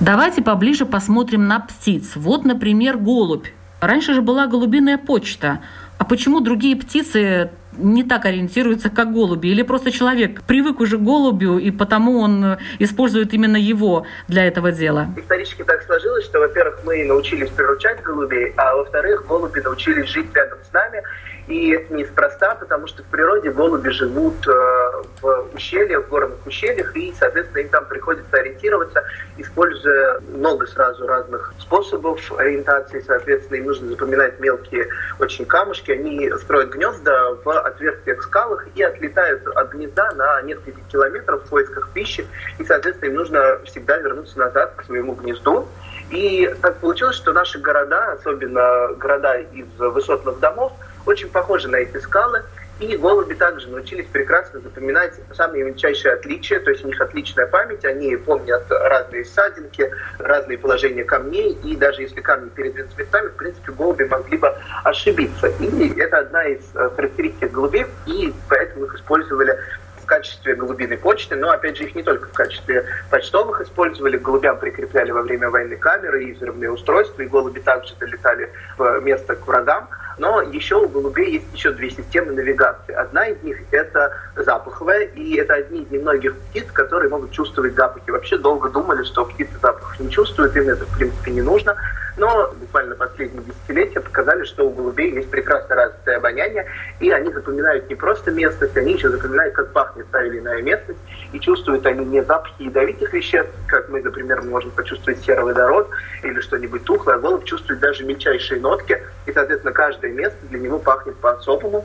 Давайте 0.00 0.40
поближе 0.40 0.86
посмотрим 0.86 1.46
на 1.46 1.60
птиц. 1.60 2.12
Вот, 2.14 2.46
например, 2.46 2.96
голубь. 2.96 3.48
Раньше 3.82 4.14
же 4.14 4.22
была 4.22 4.46
голубиная 4.46 4.96
почта. 4.96 5.60
А 5.98 6.04
почему 6.04 6.40
другие 6.40 6.76
птицы 6.76 7.50
не 7.78 8.04
так 8.04 8.24
ориентируются, 8.24 8.90
как 8.90 9.12
голуби? 9.12 9.48
Или 9.48 9.62
просто 9.62 9.90
человек 9.90 10.42
привык 10.42 10.80
уже 10.80 10.98
к 10.98 11.02
голубю, 11.02 11.58
и 11.58 11.70
потому 11.70 12.18
он 12.20 12.58
использует 12.78 13.34
именно 13.34 13.56
его 13.56 14.06
для 14.28 14.44
этого 14.46 14.72
дела? 14.72 15.08
Исторически 15.16 15.62
так 15.64 15.82
сложилось, 15.82 16.24
что, 16.24 16.40
во-первых, 16.40 16.80
мы 16.84 17.04
научились 17.04 17.50
приручать 17.50 18.02
голубей, 18.02 18.52
а 18.56 18.76
во-вторых, 18.76 19.26
голуби 19.26 19.60
научились 19.60 20.08
жить 20.08 20.34
рядом 20.34 20.58
с 20.68 20.72
нами. 20.72 21.02
И 21.48 21.70
это 21.70 21.94
неспроста, 21.94 22.56
потому 22.56 22.86
что 22.88 23.02
в 23.02 23.06
природе 23.06 23.50
голуби 23.50 23.90
живут 23.90 24.34
э, 24.48 24.85
в 25.20 25.48
ущельях, 25.54 26.04
в 26.04 26.08
горных 26.08 26.46
ущельях, 26.46 26.94
и, 26.96 27.14
соответственно, 27.18 27.62
им 27.62 27.68
там 27.68 27.84
приходится 27.86 28.36
ориентироваться, 28.36 29.04
используя 29.36 30.20
много 30.20 30.66
сразу 30.66 31.06
разных 31.06 31.52
способов 31.58 32.20
ориентации. 32.38 33.00
Соответственно, 33.06 33.58
им 33.58 33.66
нужно 33.66 33.88
запоминать 33.88 34.38
мелкие 34.40 34.88
очень 35.18 35.46
камушки. 35.46 35.90
Они 35.90 36.30
строят 36.38 36.70
гнезда 36.70 37.36
в 37.44 37.60
отверстиях 37.60 38.20
в 38.20 38.22
скалах 38.22 38.66
и 38.74 38.82
отлетают 38.82 39.46
от 39.48 39.70
гнезда 39.70 40.12
на 40.12 40.42
несколько 40.42 40.80
километров 40.90 41.44
в 41.44 41.48
поисках 41.48 41.90
пищи. 41.92 42.26
И, 42.58 42.64
соответственно, 42.64 43.10
им 43.10 43.16
нужно 43.16 43.60
всегда 43.64 43.98
вернуться 43.98 44.38
назад 44.38 44.74
к 44.76 44.84
своему 44.84 45.14
гнезду. 45.14 45.68
И 46.10 46.54
так 46.62 46.78
получилось, 46.78 47.16
что 47.16 47.32
наши 47.32 47.58
города, 47.58 48.12
особенно 48.12 48.94
города 48.94 49.38
из 49.38 49.66
высотных 49.78 50.38
домов, 50.38 50.72
очень 51.04 51.28
похожи 51.28 51.68
на 51.68 51.76
эти 51.76 51.96
скалы. 51.98 52.42
И 52.78 52.94
голуби 52.98 53.32
также 53.32 53.68
научились 53.68 54.06
прекрасно 54.06 54.60
запоминать 54.60 55.14
самые 55.32 55.64
мельчайшие 55.64 56.12
отличия, 56.12 56.60
то 56.60 56.70
есть 56.70 56.84
у 56.84 56.88
них 56.88 57.00
отличная 57.00 57.46
память, 57.46 57.84
они 57.86 58.16
помнят 58.16 58.64
разные 58.68 59.24
ссадинки, 59.24 59.90
разные 60.18 60.58
положения 60.58 61.04
камней, 61.04 61.56
и 61.64 61.74
даже 61.74 62.02
если 62.02 62.20
камни 62.20 62.50
передвинуты 62.50 63.02
местами, 63.02 63.28
в 63.28 63.36
принципе, 63.36 63.72
голуби 63.72 64.04
могли 64.04 64.36
бы 64.36 64.54
ошибиться. 64.84 65.46
И 65.58 65.98
это 65.98 66.18
одна 66.18 66.44
из 66.44 66.60
э, 66.74 66.90
характеристик 66.94 67.50
голубей, 67.50 67.86
и 68.04 68.34
поэтому 68.48 68.84
их 68.84 68.94
использовали 68.94 69.58
в 70.02 70.06
качестве 70.06 70.54
голубиной 70.54 70.98
почты, 70.98 71.34
но, 71.34 71.50
опять 71.50 71.78
же, 71.78 71.84
их 71.84 71.94
не 71.94 72.02
только 72.02 72.28
в 72.28 72.32
качестве 72.32 72.84
почтовых 73.10 73.62
использовали, 73.62 74.18
голубям 74.18 74.58
прикрепляли 74.58 75.10
во 75.10 75.22
время 75.22 75.50
войны 75.50 75.76
камеры 75.76 76.24
и 76.24 76.32
взрывные 76.34 76.70
устройства, 76.70 77.22
и 77.22 77.26
голуби 77.26 77.58
также 77.58 77.94
долетали 77.96 78.52
в 78.78 79.00
место 79.00 79.34
к 79.34 79.46
врагам. 79.46 79.88
Но 80.18 80.40
еще 80.40 80.76
у 80.76 80.88
голубей 80.88 81.32
есть 81.34 81.46
еще 81.52 81.72
две 81.72 81.90
системы 81.90 82.32
навигации. 82.32 82.94
Одна 82.94 83.28
из 83.28 83.42
них 83.42 83.58
это 83.70 84.12
запаховая, 84.34 85.02
и 85.02 85.36
это 85.36 85.54
одни 85.54 85.82
из 85.82 85.90
немногих 85.90 86.36
птиц, 86.36 86.66
которые 86.72 87.10
могут 87.10 87.32
чувствовать 87.32 87.74
запахи. 87.74 88.10
Вообще 88.10 88.38
долго 88.38 88.70
думали, 88.70 89.04
что 89.04 89.26
птицы 89.26 89.52
запахов 89.60 89.98
не 90.00 90.10
чувствуют, 90.10 90.56
им 90.56 90.68
это 90.68 90.86
в 90.86 90.96
принципе 90.96 91.32
не 91.32 91.42
нужно. 91.42 91.76
Но 92.16 92.50
буквально 92.58 92.94
последние 92.94 93.42
десятилетия 93.44 94.00
показали, 94.00 94.44
что 94.44 94.66
у 94.66 94.70
голубей 94.70 95.12
есть 95.12 95.30
прекрасно 95.30 95.74
развитое 95.74 96.16
обоняние, 96.16 96.66
и 96.98 97.10
они 97.10 97.30
запоминают 97.30 97.88
не 97.90 97.94
просто 97.94 98.30
местность, 98.30 98.76
они 98.76 98.94
еще 98.94 99.10
запоминают, 99.10 99.54
как 99.54 99.72
пахнет 99.72 100.06
та 100.10 100.24
или 100.24 100.38
иная 100.38 100.62
местность, 100.62 100.98
и 101.32 101.38
чувствуют 101.40 101.84
они 101.84 102.06
не 102.06 102.22
запахи 102.22 102.62
ядовитых 102.62 103.12
веществ, 103.12 103.52
как 103.66 103.90
мы, 103.90 104.02
например, 104.02 104.40
можем 104.42 104.70
почувствовать 104.70 105.22
сероводород 105.24 105.90
или 106.22 106.40
что-нибудь 106.40 106.84
тухлое, 106.84 107.16
а 107.16 107.18
голубь 107.18 107.44
чувствует 107.44 107.80
даже 107.80 108.04
мельчайшие 108.04 108.60
нотки, 108.60 109.02
и, 109.26 109.32
соответственно, 109.32 109.74
каждое 109.74 110.12
место 110.12 110.38
для 110.46 110.58
него 110.58 110.78
пахнет 110.78 111.16
по-особому 111.16 111.84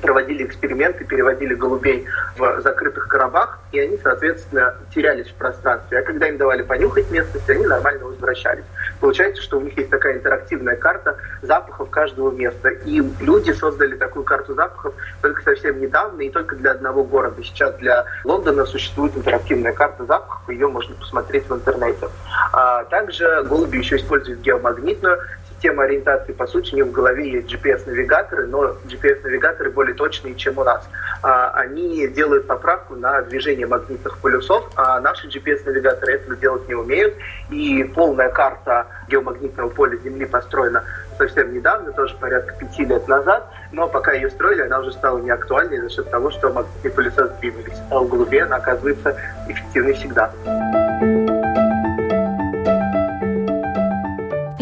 проводили 0.00 0.44
эксперименты, 0.44 1.04
переводили 1.04 1.54
голубей 1.54 2.06
в 2.36 2.60
закрытых 2.60 3.08
коробах, 3.08 3.58
и 3.72 3.80
они, 3.80 3.98
соответственно, 4.02 4.74
терялись 4.94 5.28
в 5.28 5.34
пространстве. 5.34 5.98
А 5.98 6.02
когда 6.02 6.28
им 6.28 6.36
давали 6.36 6.62
понюхать 6.62 7.10
местность, 7.10 7.48
они 7.48 7.66
нормально 7.66 8.06
возвращались. 8.06 8.64
Получается, 9.00 9.42
что 9.42 9.58
у 9.58 9.60
них 9.60 9.76
есть 9.76 9.90
такая 9.90 10.14
интерактивная 10.14 10.76
карта 10.76 11.16
запахов 11.42 11.90
каждого 11.90 12.30
места. 12.30 12.68
И 12.68 13.02
люди 13.20 13.52
создали 13.52 13.96
такую 13.96 14.24
карту 14.24 14.54
запахов 14.54 14.94
только 15.22 15.42
совсем 15.42 15.80
недавно 15.80 16.22
и 16.22 16.30
только 16.30 16.56
для 16.56 16.72
одного 16.72 17.04
города. 17.04 17.42
Сейчас 17.42 17.74
для 17.76 18.04
Лондона 18.24 18.66
существует 18.66 19.16
интерактивная 19.16 19.72
карта 19.72 20.04
запахов, 20.04 20.48
ее 20.48 20.68
можно 20.68 20.94
посмотреть 20.94 21.48
в 21.48 21.54
интернете. 21.54 22.08
А 22.52 22.84
также 22.84 23.44
голуби 23.44 23.78
еще 23.78 23.96
используют 23.96 24.40
геомагнитную 24.40 25.18
система 25.60 25.84
ориентации, 25.84 26.32
по 26.32 26.46
сути, 26.46 26.72
у 26.72 26.76
них 26.76 26.86
в 26.86 26.92
голове 26.92 27.30
есть 27.30 27.52
GPS-навигаторы, 27.52 28.46
но 28.46 28.76
GPS-навигаторы 28.86 29.70
более 29.70 29.94
точные, 29.94 30.34
чем 30.34 30.56
у 30.56 30.64
нас. 30.64 30.88
А, 31.22 31.50
они 31.50 32.08
делают 32.08 32.46
поправку 32.46 32.96
на 32.96 33.20
движение 33.22 33.66
магнитных 33.66 34.18
полюсов, 34.18 34.64
а 34.76 35.00
наши 35.00 35.28
GPS-навигаторы 35.28 36.14
этого 36.14 36.36
делать 36.36 36.66
не 36.66 36.74
умеют. 36.74 37.14
И 37.50 37.84
полная 37.94 38.30
карта 38.30 38.86
геомагнитного 39.08 39.68
поля 39.68 39.98
Земли 39.98 40.24
построена 40.24 40.82
совсем 41.18 41.52
недавно, 41.52 41.92
тоже 41.92 42.16
порядка 42.16 42.54
пяти 42.54 42.86
лет 42.86 43.06
назад, 43.06 43.46
но 43.72 43.86
пока 43.86 44.12
ее 44.12 44.30
строили, 44.30 44.62
она 44.62 44.78
уже 44.78 44.92
стала 44.92 45.18
неактуальной 45.18 45.78
за 45.80 45.90
счет 45.90 46.10
того, 46.10 46.30
что 46.30 46.50
магнитные 46.50 46.90
полюса 46.90 47.26
сдвинулись. 47.26 47.78
А 47.90 48.00
у 48.00 48.08
голубей 48.08 48.42
она 48.42 48.56
оказывается 48.56 49.14
эффективной 49.46 49.92
всегда. 49.92 50.32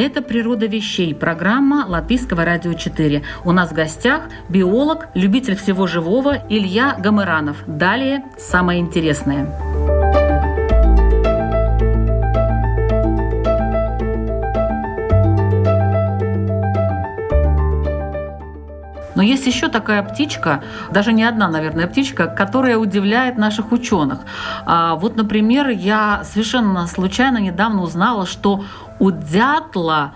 Это 0.09 0.23
«Природа 0.23 0.65
вещей»– 0.65 1.15
программа 1.21 1.85
Латвийского 1.87 2.43
радио 2.43 2.73
4. 2.73 3.23
У 3.45 3.53
нас 3.53 3.73
в 3.73 3.75
гостях 3.75 4.23
биолог, 4.49 5.09
любитель 5.13 5.55
всего 5.55 5.87
живого 5.87 6.39
Илья 6.49 6.97
Гамыранов. 6.99 7.59
Далее 7.67 8.25
самое 8.39 8.81
интересное. 8.81 9.55
Но 19.15 19.23
есть 19.25 19.47
еще 19.49 19.67
такая 19.67 20.05
птичка, 20.05 20.63
даже 20.93 21.13
не 21.13 21.25
одна, 21.25 21.49
наверное, 21.49 21.89
птичка, 21.89 22.29
которая 22.29 22.79
удивляет 22.79 23.37
наших 23.37 23.73
ученых. 23.73 24.21
А, 24.65 24.95
вот, 24.95 25.17
например, 25.17 25.71
я 25.71 26.23
совершенно 26.23 26.87
случайно 26.87 27.39
недавно 27.39 27.83
узнала, 27.83 28.27
что 28.27 28.65
у 28.99 29.11
дятла 29.11 30.15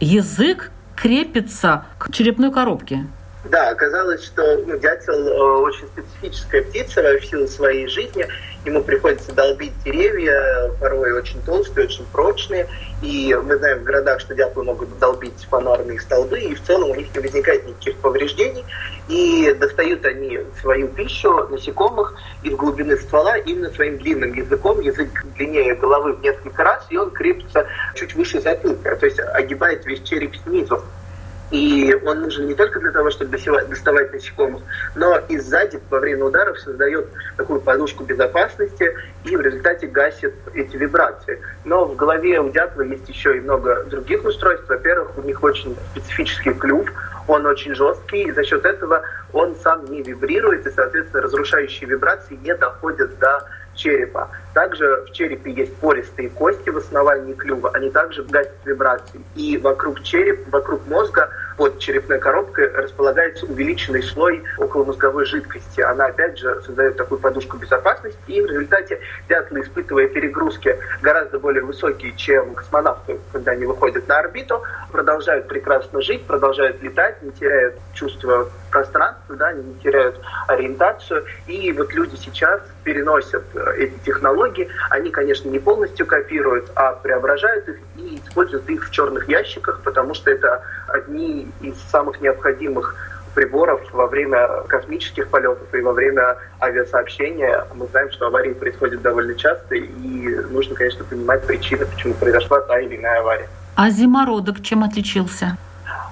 язык 0.00 0.70
крепится 0.96 1.84
к 1.98 2.12
черепной 2.12 2.52
коробке. 2.52 3.06
Да, 3.44 3.70
оказалось, 3.70 4.24
что 4.24 4.42
ну, 4.66 4.78
дятел 4.78 5.14
э, 5.14 5.62
очень 5.62 5.86
специфическая 5.86 6.62
птица 6.62 7.02
в 7.02 7.24
силу 7.24 7.46
своей 7.46 7.88
жизни. 7.88 8.26
Ему 8.64 8.82
приходится 8.82 9.32
долбить 9.32 9.72
деревья, 9.84 10.70
порой 10.78 11.12
очень 11.12 11.40
толстые, 11.42 11.86
очень 11.86 12.04
прочные. 12.12 12.68
И 13.02 13.34
мы 13.42 13.56
знаем 13.56 13.78
в 13.78 13.84
городах, 13.84 14.20
что 14.20 14.34
дятлы 14.34 14.64
могут 14.64 14.98
долбить 14.98 15.46
фонарные 15.48 15.98
столбы, 15.98 16.38
и 16.38 16.54
в 16.54 16.62
целом 16.62 16.90
у 16.90 16.94
них 16.94 17.14
не 17.14 17.20
возникает 17.20 17.66
никаких 17.66 17.96
повреждений. 17.96 18.64
И 19.08 19.56
достают 19.58 20.04
они 20.04 20.40
свою 20.60 20.88
пищу 20.88 21.48
насекомых 21.48 22.14
из 22.42 22.54
глубины 22.54 22.96
ствола 22.98 23.38
именно 23.38 23.70
своим 23.70 23.96
длинным 23.96 24.34
языком. 24.34 24.80
Язык 24.80 25.24
длиннее 25.36 25.74
головы 25.74 26.12
в 26.12 26.22
несколько 26.22 26.62
раз, 26.62 26.86
и 26.90 26.98
он 26.98 27.10
крепится 27.10 27.66
чуть 27.94 28.14
выше 28.14 28.40
затылка, 28.40 28.94
то 28.94 29.06
есть 29.06 29.20
огибает 29.20 29.86
весь 29.86 30.02
череп 30.02 30.36
снизу. 30.36 30.82
И 31.50 31.92
он 32.06 32.20
нужен 32.20 32.46
не 32.46 32.54
только 32.54 32.78
для 32.78 32.92
того, 32.92 33.10
чтобы 33.10 33.36
доставать 33.36 34.12
насекомых, 34.12 34.62
но 34.94 35.18
и 35.28 35.38
сзади 35.38 35.80
во 35.90 35.98
время 35.98 36.26
ударов 36.26 36.58
создает 36.60 37.08
такую 37.36 37.60
подушку 37.60 38.04
безопасности 38.04 38.96
и 39.24 39.36
в 39.36 39.40
результате 39.40 39.88
гасит 39.88 40.34
эти 40.54 40.76
вибрации. 40.76 41.40
Но 41.64 41.86
в 41.86 41.96
голове 41.96 42.40
у 42.40 42.50
дятла 42.50 42.82
есть 42.82 43.08
еще 43.08 43.36
и 43.36 43.40
много 43.40 43.84
других 43.84 44.24
устройств. 44.24 44.68
Во-первых, 44.68 45.18
у 45.18 45.22
них 45.22 45.42
очень 45.42 45.76
специфический 45.90 46.52
клюв, 46.52 46.88
он 47.26 47.46
очень 47.46 47.74
жесткий, 47.74 48.22
и 48.22 48.32
за 48.32 48.44
счет 48.44 48.64
этого 48.64 49.02
он 49.32 49.56
сам 49.56 49.84
не 49.86 50.02
вибрирует, 50.02 50.66
и, 50.66 50.70
соответственно, 50.70 51.22
разрушающие 51.22 51.88
вибрации 51.88 52.38
не 52.42 52.54
доходят 52.54 53.18
до 53.18 53.46
черепа. 53.74 54.30
Также 54.54 55.04
в 55.06 55.12
черепе 55.12 55.52
есть 55.52 55.76
пористые 55.76 56.28
кости 56.30 56.70
в 56.70 56.78
основании 56.78 57.34
клюва, 57.34 57.70
они 57.72 57.90
также 57.90 58.24
гасят 58.24 58.52
вибрации. 58.64 59.20
И 59.36 59.56
вокруг 59.58 60.02
черепа, 60.02 60.50
вокруг 60.50 60.86
мозга 60.86 61.30
под 61.56 61.78
черепной 61.78 62.18
коробкой 62.18 62.70
располагается 62.72 63.46
увеличенный 63.46 64.02
слой 64.02 64.42
околомозговой 64.56 65.26
жидкости. 65.26 65.82
Она, 65.82 66.06
опять 66.06 66.38
же, 66.38 66.60
создает 66.62 66.96
такую 66.96 67.20
подушку 67.20 67.58
безопасности, 67.58 68.18
и 68.28 68.40
в 68.40 68.46
результате 68.46 68.98
дятлы, 69.28 69.60
испытывая 69.60 70.08
перегрузки 70.08 70.78
гораздо 71.02 71.38
более 71.38 71.62
высокие, 71.62 72.16
чем 72.16 72.54
космонавты, 72.54 73.20
когда 73.32 73.52
они 73.52 73.66
выходят 73.66 74.08
на 74.08 74.20
орбиту, 74.20 74.62
продолжают 74.90 75.48
прекрасно 75.48 76.00
жить, 76.00 76.26
продолжают 76.26 76.82
летать, 76.82 77.22
не 77.22 77.30
теряют 77.32 77.74
чувство 77.92 78.48
пространства, 78.70 79.36
да, 79.36 79.52
не 79.52 79.74
теряют 79.80 80.18
ориентацию. 80.48 81.24
И 81.46 81.72
вот 81.72 81.92
люди 81.92 82.16
сейчас 82.16 82.62
переносят 82.84 83.44
э, 83.54 83.74
эти 83.78 83.98
технологии. 84.04 84.39
Они, 84.90 85.10
конечно, 85.10 85.48
не 85.48 85.58
полностью 85.58 86.06
копируют, 86.06 86.70
а 86.74 86.92
преображают 86.92 87.68
их 87.68 87.76
и 87.96 88.16
используют 88.16 88.68
их 88.68 88.88
в 88.88 88.90
черных 88.90 89.28
ящиках, 89.28 89.80
потому 89.84 90.14
что 90.14 90.30
это 90.30 90.62
одни 90.88 91.48
из 91.60 91.74
самых 91.90 92.20
необходимых 92.20 92.94
приборов 93.34 93.80
во 93.92 94.06
время 94.06 94.48
космических 94.66 95.28
полетов 95.28 95.72
и 95.72 95.80
во 95.80 95.92
время 95.92 96.36
авиасообщения. 96.60 97.64
Мы 97.74 97.86
знаем, 97.88 98.10
что 98.10 98.26
аварии 98.26 98.52
происходят 98.52 99.02
довольно 99.02 99.34
часто, 99.34 99.76
и 99.76 100.34
нужно, 100.50 100.74
конечно, 100.74 101.04
понимать 101.04 101.46
причины, 101.46 101.86
почему 101.86 102.14
произошла 102.14 102.60
та 102.60 102.80
или 102.80 102.96
иная 102.96 103.20
авария. 103.20 103.48
А 103.76 103.90
зимородок 103.90 104.62
чем 104.62 104.82
отличился? 104.82 105.56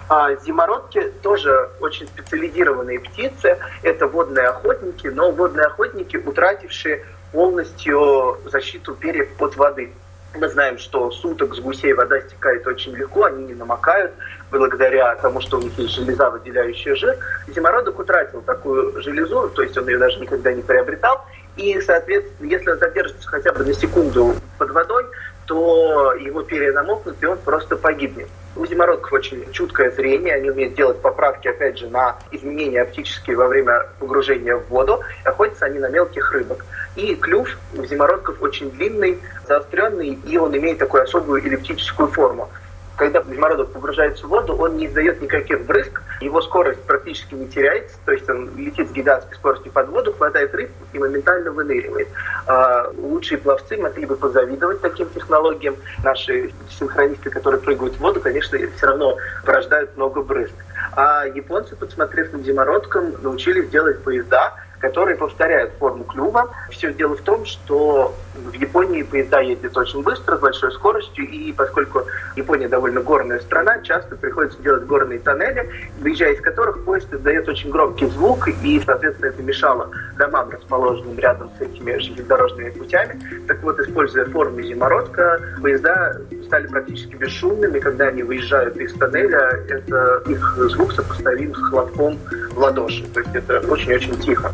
А 0.09 0.35
зимородки 0.37 1.13
тоже 1.23 1.69
очень 1.81 2.07
специализированные 2.07 2.99
птицы. 3.01 3.59
Это 3.83 4.07
водные 4.07 4.47
охотники, 4.47 5.07
но 5.09 5.31
водные 5.31 5.67
охотники, 5.67 6.17
утратившие 6.17 7.05
полностью 7.33 8.39
защиту 8.47 8.95
перьев 8.95 9.29
от 9.41 9.57
воды. 9.57 9.93
Мы 10.35 10.49
знаем, 10.49 10.79
что 10.79 11.11
суток 11.11 11.55
с 11.55 11.59
гусей 11.59 11.95
вода 11.95 12.21
стекает 12.21 12.67
очень 12.67 12.95
легко, 12.95 13.25
они 13.25 13.47
не 13.47 13.55
намокают 13.55 14.13
благодаря 14.51 15.15
тому, 15.17 15.41
что 15.41 15.59
у 15.59 15.63
них 15.63 15.77
есть 15.79 15.95
железа, 15.95 16.31
выделяющая 16.31 16.95
жир. 16.97 17.17
Зимородок 17.49 17.99
утратил 17.99 18.43
такую 18.43 19.01
железу, 19.03 19.49
то 19.49 19.63
есть 19.63 19.77
он 19.77 19.89
ее 19.89 19.99
даже 19.99 20.19
никогда 20.21 20.53
не 20.53 20.63
приобретал. 20.63 21.25
И, 21.57 21.81
соответственно, 21.81 22.47
если 22.47 22.71
он 22.71 22.79
задержится 22.79 23.29
хотя 23.29 23.53
бы 23.53 23.65
на 23.65 23.75
секунду 23.75 24.35
под 24.59 24.71
водой, 24.71 25.07
то 25.47 26.13
его 26.15 26.43
перья 26.43 26.73
намокнут, 26.73 27.17
и 27.21 27.27
он 27.27 27.39
просто 27.39 27.77
погибнет. 27.77 28.29
У 28.55 28.67
зимородков 28.67 29.13
очень 29.13 29.51
чуткое 29.53 29.91
зрение, 29.91 30.35
они 30.35 30.51
умеют 30.51 30.75
делать 30.75 31.01
поправки, 31.01 31.49
опять 31.49 31.79
же, 31.79 31.89
на 31.89 32.17
изменения 32.33 32.83
оптические 32.83 33.37
во 33.37 33.49
время 33.49 33.87
погружения 33.99 34.57
в 34.57 34.69
воду. 34.69 35.01
Охотятся 35.25 35.67
они 35.67 35.79
на 35.79 35.89
мелких 35.89 36.33
рыбок. 36.33 36.65
И 36.99 37.15
клюв 37.15 37.49
у 37.77 37.85
зимородков 37.85 38.43
очень 38.43 38.73
длинный, 38.73 39.21
заостренный, 39.47 40.19
и 40.27 40.37
он 40.37 40.57
имеет 40.57 40.79
такую 40.79 41.05
особую 41.05 41.45
эллиптическую 41.45 42.09
форму 42.09 42.51
когда 42.99 43.23
зимородок 43.23 43.73
погружается 43.73 44.27
в 44.27 44.29
воду, 44.29 44.57
он 44.57 44.77
не 44.77 44.87
издает 44.87 45.23
никаких 45.23 45.65
брызг, 45.65 46.03
его 46.21 46.43
скорость 46.43 46.83
практически 46.83 47.33
не 47.35 47.47
теряется, 47.47 47.97
то 48.05 48.13
есть 48.13 48.29
он 48.29 48.51
летит 48.57 48.89
с 48.89 48.93
гигантской 48.93 49.37
скоростью 49.37 49.71
под 49.71 49.89
воду, 49.89 50.13
хватает 50.13 50.53
рыб 50.53 50.71
и 50.93 50.99
моментально 50.99 51.53
выныривает. 51.53 52.09
А 52.47 52.91
лучшие 52.97 53.39
пловцы 53.39 53.77
могли 53.77 54.05
бы 54.05 54.17
позавидовать 54.17 54.81
таким 54.81 55.09
технологиям. 55.11 55.77
Наши 56.03 56.53
синхронисты, 56.69 57.31
которые 57.31 57.61
прыгают 57.61 57.95
в 57.95 58.01
воду, 58.01 58.21
конечно, 58.21 58.59
все 58.77 58.87
равно 58.87 59.17
порождают 59.45 59.97
много 59.97 60.23
брызг. 60.23 60.55
А 60.97 61.25
японцы, 61.25 61.77
подсмотрев 61.77 62.33
на 62.33 62.41
зимородком, 62.41 63.15
научились 63.23 63.69
делать 63.71 64.03
поезда, 64.03 64.55
которые 64.79 65.17
повторяют 65.17 65.73
форму 65.79 66.05
клюва. 66.05 66.51
Все 66.71 66.93
дело 66.93 67.17
в 67.17 67.23
том, 67.23 67.45
что 67.45 68.15
в 68.35 68.53
Японии 68.53 69.03
поезда 69.03 69.41
ездят 69.41 69.77
очень 69.77 70.03
быстро, 70.03 70.37
с 70.37 70.41
большой 70.41 70.73
скоростью, 70.73 71.29
и 71.29 71.53
поскольку 71.53 72.03
Япония 72.37 72.69
довольно 72.69 73.01
горная 73.01 73.41
страна, 73.41 73.81
часто 73.81 74.17
приходится 74.17 74.61
делать 74.63 74.85
горные 74.85 75.19
тоннели, 75.19 75.69
выезжая 76.01 76.33
из 76.33 76.41
которых 76.41 76.85
поезд 76.85 77.13
издает 77.13 77.49
очень 77.49 77.71
громкий 77.71 78.07
звук, 78.07 78.49
и, 78.49 78.83
соответственно, 78.85 79.31
это 79.31 79.43
мешало 79.43 79.91
домам, 80.17 80.51
расположенным 80.51 81.19
рядом 81.19 81.51
с 81.59 81.61
этими 81.61 81.99
железнодорожными 81.99 82.71
путями. 82.71 83.21
Так 83.47 83.63
вот, 83.63 83.79
используя 83.81 84.25
форму 84.27 84.61
зимородка, 84.63 85.41
поезда 85.61 86.17
стали 86.49 86.67
практически 86.67 87.15
бесшумными, 87.15 87.79
когда 87.79 88.09
они 88.09 88.23
выезжают 88.23 88.77
из 88.79 88.93
тоннеля, 88.95 89.63
это 89.69 90.23
их 90.27 90.59
звук 90.71 90.93
сопоставим 90.93 91.55
с 91.55 91.59
хлопком 91.69 92.19
в 92.51 92.59
ладоши. 92.59 93.05
То 93.15 93.21
есть 93.21 93.35
это 93.35 93.61
очень-очень 93.69 94.19
тихо. 94.19 94.53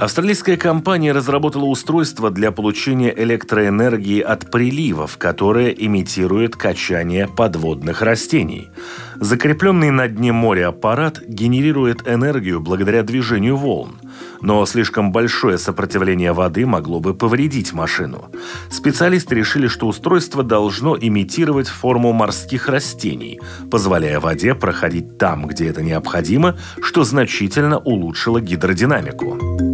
Австралийская 0.00 0.56
компания 0.56 1.12
разработала 1.12 1.66
устройство 1.66 2.30
для 2.30 2.52
получения 2.52 3.12
электроэнергии 3.14 4.22
от 4.22 4.50
приливов, 4.50 5.18
которое 5.18 5.68
имитирует 5.68 6.56
качание 6.56 7.28
подводных 7.28 8.00
растений. 8.00 8.70
Закрепленный 9.16 9.90
на 9.90 10.08
дне 10.08 10.32
моря 10.32 10.68
аппарат 10.68 11.20
генерирует 11.28 12.08
энергию 12.08 12.60
благодаря 12.60 13.02
движению 13.02 13.56
волн. 13.58 13.98
Но 14.40 14.64
слишком 14.64 15.12
большое 15.12 15.58
сопротивление 15.58 16.32
воды 16.32 16.64
могло 16.64 17.00
бы 17.00 17.12
повредить 17.12 17.74
машину. 17.74 18.30
Специалисты 18.70 19.34
решили, 19.34 19.66
что 19.66 19.86
устройство 19.86 20.42
должно 20.42 20.96
имитировать 20.98 21.68
форму 21.68 22.14
морских 22.14 22.70
растений, 22.70 23.38
позволяя 23.70 24.18
воде 24.18 24.54
проходить 24.54 25.18
там, 25.18 25.46
где 25.46 25.68
это 25.68 25.82
необходимо, 25.82 26.56
что 26.80 27.04
значительно 27.04 27.78
улучшило 27.78 28.40
гидродинамику. 28.40 29.69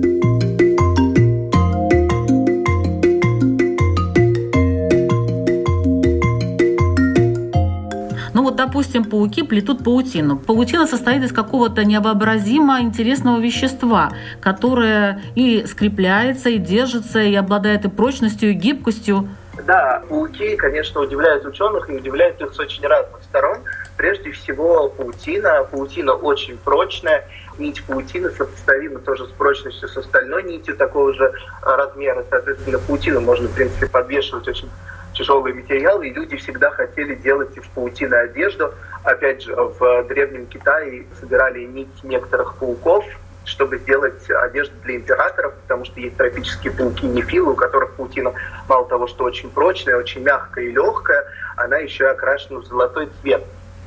Допустим, 8.67 9.05
пауки 9.05 9.43
плетут 9.43 9.85
паутину. 9.85 10.39
Паутина 10.39 10.87
состоит 10.87 11.23
из 11.23 11.33
какого-то 11.33 11.85
невообразимо 11.85 12.81
интересного 12.81 13.39
вещества, 13.39 14.11
которое 14.41 15.23
и 15.35 15.65
скрепляется, 15.67 16.51
и 16.51 16.59
держится, 16.59 17.21
и 17.21 17.35
обладает 17.35 17.85
и 17.85 17.89
прочностью, 17.89 18.51
и 18.51 18.55
гибкостью. 18.55 19.29
Да, 19.67 20.03
пауки, 20.09 20.57
конечно, 20.57 21.01
удивляют 21.01 21.47
ученых 21.47 21.89
и 21.89 21.95
удивляют 21.95 22.41
их 22.41 22.53
с 22.53 22.59
очень 22.59 22.87
разных 22.87 23.23
сторон. 23.23 23.59
Прежде 23.97 24.33
всего, 24.33 24.89
паутина. 24.89 25.65
Паутина 25.71 26.13
очень 26.13 26.59
прочная. 26.59 27.25
Нить 27.59 27.83
паутины 27.85 28.31
сопоставима 28.31 28.99
тоже 28.99 29.27
с 29.27 29.31
прочностью 29.31 29.89
с 29.89 29.97
остальной 29.97 30.43
нитью 30.43 30.77
такого 30.77 31.15
же 31.15 31.33
размера. 31.63 32.25
Соответственно, 32.29 32.79
паутину 32.81 33.21
можно, 33.21 33.49
в 33.49 33.55
принципе, 33.55 33.87
подвешивать 33.87 34.47
очень 34.49 34.69
тяжелые 35.17 35.55
материалы, 35.55 36.09
и 36.09 36.13
люди 36.13 36.37
всегда 36.37 36.71
хотели 36.71 37.15
делать 37.15 37.57
из 37.57 37.65
паутины 37.75 38.15
одежду. 38.15 38.75
Опять 39.03 39.43
же, 39.43 39.55
в 39.55 40.05
Древнем 40.05 40.47
Китае 40.47 41.07
собирали 41.19 41.65
нить 41.65 42.03
некоторых 42.03 42.57
пауков, 42.57 43.05
чтобы 43.45 43.79
сделать 43.79 44.29
одежду 44.29 44.75
для 44.83 44.97
императоров, 44.97 45.55
потому 45.63 45.85
что 45.85 46.01
есть 46.01 46.17
тропические 46.17 46.73
пауки 46.73 47.07
нефилы, 47.07 47.53
у 47.53 47.55
которых 47.55 47.93
паутина 47.93 48.33
мало 48.69 48.87
того, 48.89 49.07
что 49.07 49.25
очень 49.25 49.51
прочная, 49.51 49.97
очень 49.97 50.23
мягкая 50.23 50.65
и 50.65 50.73
легкая, 50.73 51.25
она 51.57 51.79
еще 51.79 52.05
и 52.05 52.09
окрашена 52.09 52.59
в 52.59 52.65
золотой 52.65 53.09
цвет. 53.21 53.45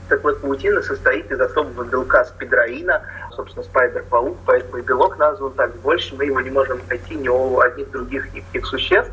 Так 0.07 0.23
вот, 0.23 0.41
паутина 0.41 0.81
состоит 0.81 1.29
из 1.29 1.39
особого 1.39 1.83
белка 1.83 2.25
спидроина, 2.25 3.03
собственно, 3.35 3.63
спайдер-паук, 3.63 4.37
поэтому 4.45 4.77
и 4.77 4.81
белок 4.81 5.19
назван 5.19 5.51
так. 5.53 5.75
Больше 5.81 6.15
мы 6.15 6.25
его 6.25 6.41
не 6.41 6.49
можем 6.49 6.79
найти 6.89 7.13
ни 7.15 7.27
у 7.27 7.59
одних 7.59 7.91
других 7.91 8.33
никаких 8.33 8.65
существ. 8.65 9.11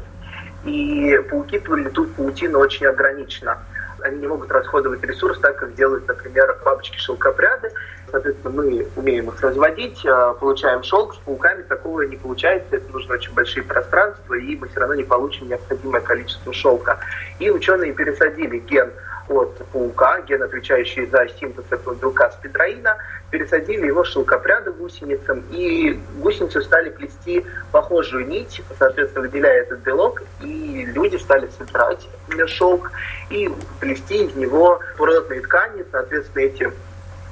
И 0.66 1.16
пауки 1.30 1.58
плетут 1.58 2.14
паутину 2.14 2.58
очень 2.58 2.86
ограниченно. 2.86 3.58
Они 4.02 4.18
не 4.18 4.26
могут 4.26 4.50
расходовать 4.50 5.02
ресурс 5.02 5.38
так, 5.38 5.56
как 5.56 5.74
делают, 5.74 6.06
например, 6.06 6.58
бабочки-шелкопряды. 6.64 7.70
Соответственно, 8.10 8.62
мы 8.62 8.86
умеем 8.94 9.28
их 9.28 9.40
разводить, 9.40 10.04
а, 10.06 10.34
получаем 10.34 10.82
шелк. 10.82 11.14
С 11.14 11.18
пауками 11.18 11.62
такого 11.62 12.02
не 12.02 12.16
получается. 12.16 12.76
Это 12.76 12.92
нужно 12.92 13.14
очень 13.14 13.32
большие 13.32 13.64
пространства, 13.64 14.34
и 14.34 14.56
мы 14.56 14.68
все 14.68 14.80
равно 14.80 14.94
не 14.94 15.04
получим 15.04 15.48
необходимое 15.48 16.00
количество 16.00 16.52
шелка. 16.52 16.98
И 17.38 17.50
ученые 17.50 17.92
пересадили 17.92 18.58
ген 18.58 18.90
от 19.28 19.56
паука, 19.72 20.20
ген, 20.22 20.42
отвечающий 20.42 21.06
за 21.06 21.28
синтез 21.28 21.64
этого 21.70 21.94
белка 21.94 22.30
спидроина, 22.30 22.96
пересадили 23.30 23.86
его 23.86 24.04
шелкопряды 24.04 24.72
гусеницам, 24.72 25.42
и 25.50 25.98
гусеницы 26.18 26.62
стали 26.62 26.90
плести 26.90 27.44
похожую 27.72 28.26
нить, 28.26 28.62
соответственно, 28.78 29.26
выделяя 29.26 29.62
этот 29.62 29.80
белок, 29.80 30.22
и 30.40 30.84
люди 30.86 31.16
стали 31.16 31.48
собирать 31.58 32.08
шелк 32.46 32.92
и 33.30 33.50
плести 33.80 34.24
из 34.24 34.34
него 34.34 34.80
природные 34.96 35.40
ткани, 35.40 35.84
соответственно, 35.90 36.42
эти 36.42 36.72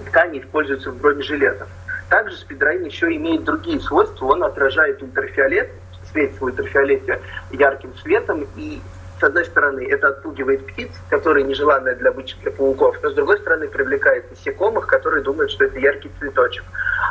ткани 0.07 0.41
используются 0.41 0.91
в 0.91 0.97
бронежилетах. 0.97 1.69
Также 2.09 2.37
спидроин 2.37 2.85
еще 2.85 3.15
имеет 3.15 3.45
другие 3.45 3.81
свойства, 3.81 4.27
он 4.27 4.45
отражает 4.45 5.03
ультрафиолет, 5.03 5.71
светит 6.11 6.41
в 6.41 6.45
ультрафиолете 6.45 7.21
ярким 7.51 7.95
светом, 7.99 8.47
и 8.57 8.81
с 9.19 9.23
одной 9.23 9.45
стороны, 9.45 9.87
это 9.89 10.09
отпугивает 10.09 10.67
птиц, 10.67 10.91
которые 11.09 11.45
нежеланные 11.45 11.95
для 11.95 12.13
бычек, 12.13 12.41
для 12.41 12.51
пауков, 12.51 12.97
но 13.03 13.11
с 13.11 13.15
другой 13.15 13.39
стороны, 13.39 13.69
привлекает 13.69 14.31
насекомых, 14.31 14.87
которые 14.87 15.23
думают, 15.23 15.51
что 15.51 15.65
это 15.65 15.79
яркий 15.79 16.11
цветочек. 16.19 16.65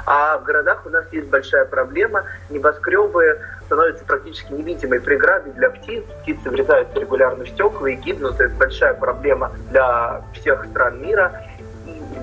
А 0.06 0.38
в 0.38 0.44
городах 0.44 0.86
у 0.86 0.90
нас 0.90 1.06
есть 1.12 1.28
большая 1.28 1.66
проблема. 1.66 2.26
Небоскребы 2.50 3.40
становится 3.66 4.04
практически 4.06 4.52
невидимой 4.52 5.00
преградой 5.00 5.54
для 5.54 5.70
птиц. 5.70 6.04
Птицы 6.22 6.50
врезаются 6.50 7.00
регулярно 7.00 7.46
в 7.46 7.50
стекла 7.50 7.90
и 7.90 7.96
гибнут. 7.96 8.40
Это 8.40 8.54
большая 8.56 8.94
проблема 8.94 9.52
для 9.72 10.22
всех 10.34 10.66
стран 10.66 11.02
мира 11.02 11.42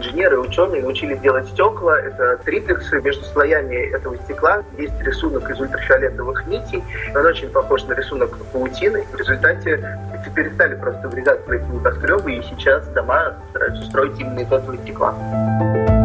инженеры 0.01 0.41
ученые 0.41 0.83
научились 0.83 1.21
делать 1.21 1.47
стекла. 1.49 1.99
Это 1.99 2.39
триплексы 2.45 3.01
между 3.01 3.25
слоями 3.27 3.77
этого 3.95 4.17
стекла. 4.17 4.63
Есть 4.79 4.99
рисунок 5.03 5.49
из 5.51 5.61
ультрафиолетовых 5.61 6.47
нитей. 6.47 6.83
Он 7.15 7.27
очень 7.27 7.51
похож 7.51 7.85
на 7.85 7.93
рисунок 7.93 8.37
паутины. 8.53 9.05
В 9.13 9.17
результате 9.17 9.99
перестали 10.35 10.75
просто 10.77 11.09
врезаться 11.09 11.47
в 11.47 11.51
эти 11.51 11.65
небоскребы, 11.65 12.33
и 12.35 12.43
сейчас 12.43 12.87
дома 12.89 13.35
стараются 13.51 13.85
строить 13.87 14.19
именно 14.21 14.41
из 14.41 14.53
этого 14.53 14.77
стекла. 14.79 16.00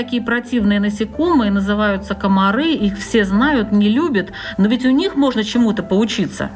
Такие 0.00 0.22
противные 0.22 0.80
насекомые, 0.80 1.50
называются 1.50 2.14
комары, 2.14 2.68
их 2.68 2.96
все 2.96 3.24
знают, 3.24 3.70
не 3.70 3.90
любят, 3.90 4.32
но 4.56 4.66
ведь 4.66 4.86
у 4.86 4.90
них 4.90 5.14
можно 5.14 5.44
чему-то 5.44 5.82
поучиться. 5.82 6.50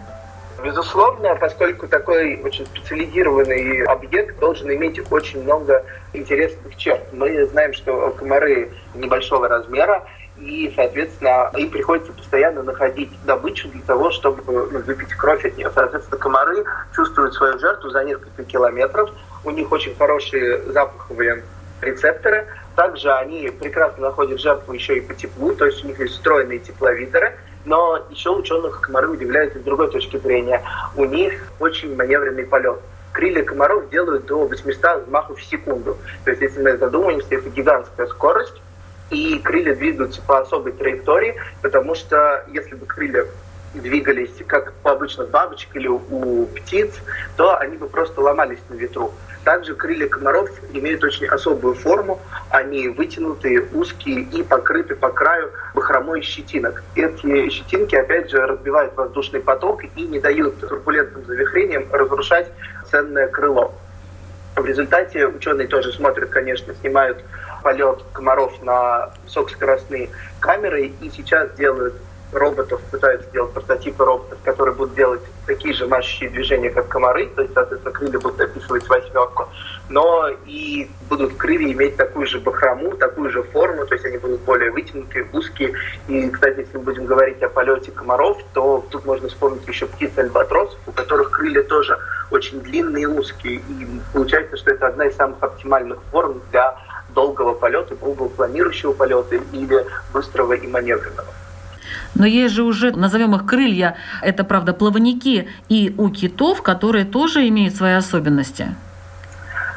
Безусловно, 0.65 1.37
поскольку 1.39 1.87
такой 1.87 2.41
очень 2.43 2.65
специализированный 2.65 3.85
объект 3.85 4.39
должен 4.41 4.71
иметь 4.73 4.99
очень 5.13 5.43
много 5.43 5.85
интересных 6.15 6.75
черт. 6.77 7.03
Мы 7.13 7.45
знаем, 7.49 7.75
что 7.75 8.17
комары 8.19 8.71
небольшого 8.95 9.47
размера, 9.47 10.03
и, 10.39 10.73
соответственно, 10.75 11.51
им 11.55 11.69
приходится 11.69 12.15
постоянно 12.15 12.63
находить 12.63 13.11
добычу 13.27 13.69
для 13.69 13.83
того, 13.83 14.11
чтобы 14.11 14.43
ну, 14.47 14.79
выпить 14.81 15.13
кровь 15.13 15.45
от 15.45 15.59
нее. 15.59 15.71
Соответственно, 15.75 16.19
комары 16.19 16.65
чувствуют 16.97 17.35
свою 17.35 17.59
жертву 17.59 17.91
за 17.91 18.05
несколько 18.05 18.43
километров, 18.45 19.11
у 19.45 19.51
них 19.51 19.71
очень 19.71 19.95
хорошие 19.97 20.63
запаховые 20.73 21.45
рецепторы, 21.83 22.47
также 22.77 23.13
они 23.13 23.49
прекрасно 23.49 24.09
находят 24.09 24.41
жертву 24.41 24.73
еще 24.73 24.99
и 24.99 25.01
по 25.01 25.15
теплу, 25.15 25.55
то 25.55 25.67
есть 25.67 25.85
у 25.85 25.89
них 25.89 25.99
есть 26.01 26.15
встроенные 26.15 26.59
тепловизоры, 26.59 27.37
но 27.65 28.05
еще 28.11 28.31
ученых 28.31 28.81
комары 28.81 29.09
удивляют 29.09 29.55
с 29.55 29.61
другой 29.61 29.91
точки 29.91 30.17
зрения. 30.19 30.63
У 30.97 31.05
них 31.05 31.53
очень 31.59 31.95
маневренный 31.97 32.45
полет. 32.45 32.81
Крылья 33.13 33.45
комаров 33.45 33.89
делают 33.91 34.27
до 34.27 34.47
800 34.47 35.05
взмахов 35.05 35.39
в 35.39 35.45
секунду. 35.45 35.97
То 36.25 36.31
есть, 36.31 36.43
если 36.43 36.61
мы 36.61 36.77
задумаемся, 36.77 37.29
это 37.31 37.49
гигантская 37.49 38.07
скорость, 38.09 38.61
и 39.11 39.39
крылья 39.39 39.75
двигаются 39.75 40.21
по 40.23 40.41
особой 40.41 40.73
траектории, 40.73 41.37
потому 41.63 41.95
что 41.95 42.45
если 42.53 42.75
бы 42.75 42.87
крылья 42.87 43.27
двигались 43.75 44.31
как 44.47 44.73
у 44.85 44.89
обычных 44.89 45.31
бабочек 45.31 45.75
или 45.75 45.89
у 45.89 46.47
птиц, 46.47 46.95
то 47.37 47.57
они 47.59 47.77
бы 47.77 47.89
просто 47.89 48.21
ломались 48.21 48.61
на 48.69 48.75
ветру. 48.75 49.13
Также 49.45 49.75
крылья 49.75 50.09
комаров 50.09 50.51
имеют 50.73 51.05
очень 51.05 51.27
особую 51.27 51.75
форму. 51.75 52.21
Они 52.49 52.89
вытянутые, 52.89 53.69
узкие 53.73 54.23
и 54.23 54.43
покрыты 54.43 54.97
по 54.97 55.11
краю 55.11 55.51
бахромой 55.75 56.23
щетинок. 56.23 56.83
Эти 56.97 57.49
щетинки, 57.51 57.95
опять 57.95 58.31
же, 58.31 58.39
разбивают 58.39 58.97
воздушный 58.97 59.41
поток 59.41 59.83
и 59.85 60.03
не 60.03 60.19
дают 60.19 60.61
турбулентным 60.61 61.27
завихрениям 61.27 61.85
разрушать 61.93 62.51
ценное 62.91 63.29
крыло. 63.29 63.75
В 64.57 64.65
результате 64.65 65.27
ученые 65.27 65.69
тоже 65.69 65.93
смотрят, 65.93 66.31
конечно, 66.31 66.75
снимают 66.75 67.23
полет 67.63 68.03
комаров 68.13 68.63
на 68.63 69.11
высокоскоростные 69.25 70.11
камеры 70.41 70.93
и 71.01 71.11
сейчас 71.11 71.51
делают 71.55 71.95
роботов, 72.39 72.81
пытаются 72.91 73.31
делать 73.31 73.53
прототипы 73.53 74.05
роботов, 74.05 74.39
которые 74.45 74.75
будут 74.75 74.95
делать 74.95 75.21
такие 75.47 75.75
же 75.75 75.87
машущие 75.87 76.31
движения, 76.31 76.71
как 76.71 76.89
комары, 76.89 77.27
то 77.27 77.43
есть, 77.43 77.55
соответственно, 77.55 77.93
крылья 77.93 78.19
будут 78.19 78.41
описывать 78.41 78.89
восьмерку, 78.89 79.49
но 79.89 80.29
и 80.47 80.91
будут 81.09 81.35
крылья 81.37 81.73
иметь 81.73 81.97
такую 81.97 82.27
же 82.27 82.41
бахрому, 82.41 82.97
такую 82.97 83.31
же 83.31 83.43
форму, 83.43 83.87
то 83.87 83.95
есть 83.95 84.05
они 84.07 84.19
будут 84.19 84.41
более 84.43 84.71
вытянутые, 84.71 85.29
узкие. 85.33 85.75
И, 86.09 86.31
кстати, 86.31 86.61
если 86.61 86.77
мы 86.79 86.85
будем 86.85 87.07
говорить 87.07 87.43
о 87.43 87.49
полете 87.49 87.91
комаров, 87.91 88.39
то 88.53 88.85
тут 88.91 89.05
можно 89.05 89.29
вспомнить 89.29 89.67
еще 89.67 89.87
птиц 89.87 90.11
альбатросов, 90.17 90.79
у 90.87 90.93
которых 90.93 91.31
крылья 91.31 91.63
тоже 91.63 91.99
очень 92.31 92.61
длинные 92.61 93.03
и 93.03 93.07
узкие. 93.07 93.57
И 93.57 93.87
получается, 94.13 94.57
что 94.57 94.71
это 94.71 94.89
одна 94.89 95.07
из 95.07 95.17
самых 95.17 95.43
оптимальных 95.43 95.99
форм 96.11 96.41
для 96.51 96.77
долгого 97.15 97.55
полета, 97.55 97.95
долгого 97.97 98.29
планирующего 98.29 98.93
полета 98.93 99.37
или 99.53 99.87
быстрого 100.13 100.55
и 100.55 100.67
маневренного. 100.67 101.29
Но 102.15 102.27
есть 102.27 102.55
же 102.55 102.63
уже, 102.63 102.93
назовем 102.93 103.35
их 103.35 103.45
крылья, 103.47 103.97
это, 104.23 104.45
правда, 104.45 104.73
плавники 104.73 105.49
и 105.69 105.95
у 105.99 106.11
китов, 106.11 106.63
которые 106.63 107.05
тоже 107.05 107.49
имеют 107.49 107.75
свои 107.75 107.95
особенности. 107.95 108.75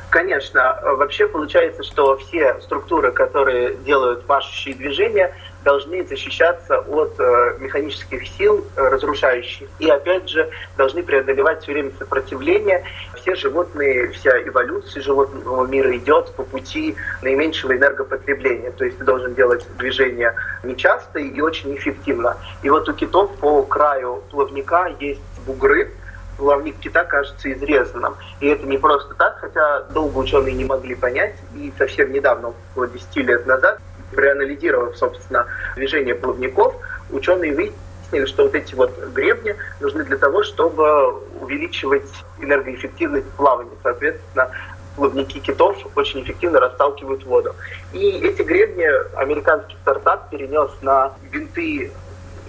Конечно. 0.09 0.79
Вообще 0.83 1.27
получается, 1.27 1.83
что 1.83 2.17
все 2.17 2.59
структуры, 2.61 3.11
которые 3.11 3.75
делают 3.85 4.27
машущие 4.27 4.75
движения, 4.75 5.33
должны 5.67 6.07
защищаться 6.07 6.79
от 6.79 7.19
э, 7.19 7.57
механических 7.59 8.25
сил 8.25 8.65
э, 8.77 8.87
разрушающих. 8.87 9.67
И 9.79 9.89
опять 9.89 10.29
же, 10.29 10.49
должны 10.77 11.03
преодолевать 11.03 11.61
все 11.61 11.73
время 11.73 11.91
сопротивление. 11.99 12.85
Все 13.15 13.35
животные, 13.35 14.07
вся 14.13 14.31
эволюция 14.47 15.03
животного 15.03 15.65
мира 15.67 15.93
идет 15.97 16.31
по 16.37 16.43
пути 16.43 16.95
наименьшего 17.21 17.75
энергопотребления. 17.75 18.71
То 18.71 18.85
есть 18.85 18.97
ты 18.97 19.03
должен 19.03 19.35
делать 19.35 19.67
движение 19.77 20.33
нечасто 20.63 21.19
и 21.19 21.41
очень 21.41 21.75
эффективно. 21.75 22.37
И 22.63 22.69
вот 22.69 22.87
у 22.87 22.93
китов 22.93 23.29
по 23.41 23.61
краю 23.63 24.23
плавника 24.31 24.89
есть 25.01 25.19
бугры, 25.45 25.91
плавник 26.37 26.79
кита 26.79 27.03
кажется 27.03 27.51
изрезанным. 27.51 28.15
И 28.39 28.47
это 28.47 28.65
не 28.65 28.77
просто 28.77 29.13
так, 29.15 29.39
хотя 29.41 29.81
долго 29.93 30.19
ученые 30.19 30.53
не 30.53 30.63
могли 30.63 30.95
понять, 30.95 31.35
и 31.55 31.73
совсем 31.77 32.13
недавно, 32.13 32.53
около 32.71 32.87
10 32.87 33.17
лет 33.17 33.45
назад, 33.45 33.79
проанализировав, 34.11 34.97
собственно, 34.97 35.45
движение 35.75 36.15
плавников, 36.15 36.75
ученые 37.11 37.53
выяснили, 37.53 38.25
что 38.25 38.43
вот 38.43 38.55
эти 38.55 38.75
вот 38.75 38.97
гребни 39.13 39.55
нужны 39.79 40.03
для 40.03 40.17
того, 40.17 40.43
чтобы 40.43 41.13
увеличивать 41.41 42.09
энергоэффективность 42.39 43.29
плавания. 43.31 43.71
Соответственно, 43.83 44.51
плавники 44.95 45.39
китов 45.39 45.77
очень 45.95 46.23
эффективно 46.23 46.59
расталкивают 46.59 47.23
воду. 47.23 47.55
И 47.93 48.19
эти 48.19 48.41
гребни 48.41 48.87
американский 49.15 49.75
стартап 49.81 50.29
перенес 50.29 50.71
на 50.81 51.13
винты 51.31 51.91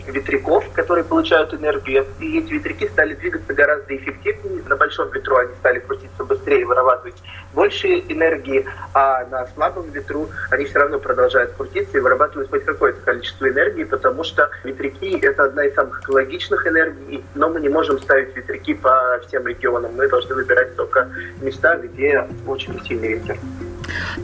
ветряков, 0.09 0.65
которые 0.73 1.05
получают 1.05 1.55
энергию, 1.55 2.07
и 2.21 2.39
эти 2.39 2.53
ветряки 2.53 2.89
стали 2.89 3.15
двигаться 3.15 3.53
гораздо 3.55 3.97
эффективнее. 3.97 4.63
На 4.67 4.77
большом 4.77 5.11
ветру 5.11 5.37
они 5.37 5.55
стали 5.57 5.79
крутиться 5.79 6.25
быстрее, 6.25 6.67
вырабатывать 6.67 7.17
больше 7.55 7.89
энергии, 8.09 8.67
а 8.95 9.25
на 9.27 9.47
слабом 9.49 9.91
ветру 9.91 10.29
они 10.51 10.65
все 10.65 10.79
равно 10.79 10.99
продолжают 10.99 11.53
крутиться 11.53 11.99
и 11.99 12.01
вырабатывают 12.01 12.51
хоть 12.51 12.65
какое-то 12.65 13.01
количество 13.01 13.49
энергии, 13.49 13.85
потому 13.85 14.25
что 14.25 14.51
ветряки— 14.65 15.19
это 15.23 15.45
одна 15.45 15.65
из 15.65 15.75
самых 15.75 16.03
экологичных 16.03 16.67
энергий, 16.67 17.25
но 17.35 17.49
мы 17.49 17.61
не 17.61 17.69
можем 17.69 17.99
ставить 17.99 18.37
ветряки 18.37 18.75
по 18.75 19.21
всем 19.27 19.47
регионам. 19.47 19.95
Мы 19.95 20.09
должны 20.09 20.35
выбирать 20.35 20.77
только 20.77 21.09
места, 21.41 21.77
где 21.77 22.27
очень 22.47 22.81
сильный 22.85 23.15
ветер. 23.15 23.37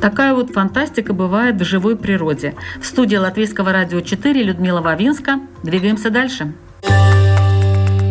Такая 0.00 0.34
вот 0.34 0.52
фантастика 0.52 1.12
бывает 1.12 1.56
в 1.56 1.64
живой 1.64 1.96
природе. 1.96 2.54
В 2.80 2.86
студии 2.86 3.16
Латвийского 3.16 3.72
радио 3.72 4.00
4 4.00 4.42
Людмила 4.42 4.80
Вавинска. 4.80 5.40
Двигаемся 5.62 6.10
дальше. 6.10 6.52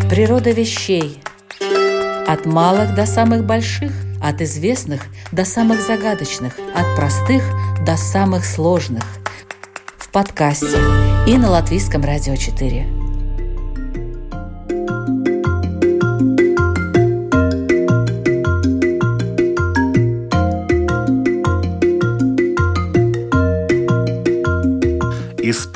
Природа 0.10 0.52
вещей. 0.52 1.22
От 2.28 2.46
малых 2.46 2.96
до 2.96 3.06
самых 3.06 3.46
больших, 3.46 3.92
от 4.22 4.42
известных 4.42 5.02
до 5.32 5.44
самых 5.46 5.82
загадочных, 5.82 6.54
от 6.76 6.96
простых 6.96 7.44
до 7.86 7.98
самых 7.98 8.46
сложных. 8.46 9.04
В 9.98 10.10
подкасте 10.10 10.78
и 11.28 11.38
на 11.38 11.50
Латвийском 11.50 12.04
радио 12.04 12.36
4. 12.36 13.03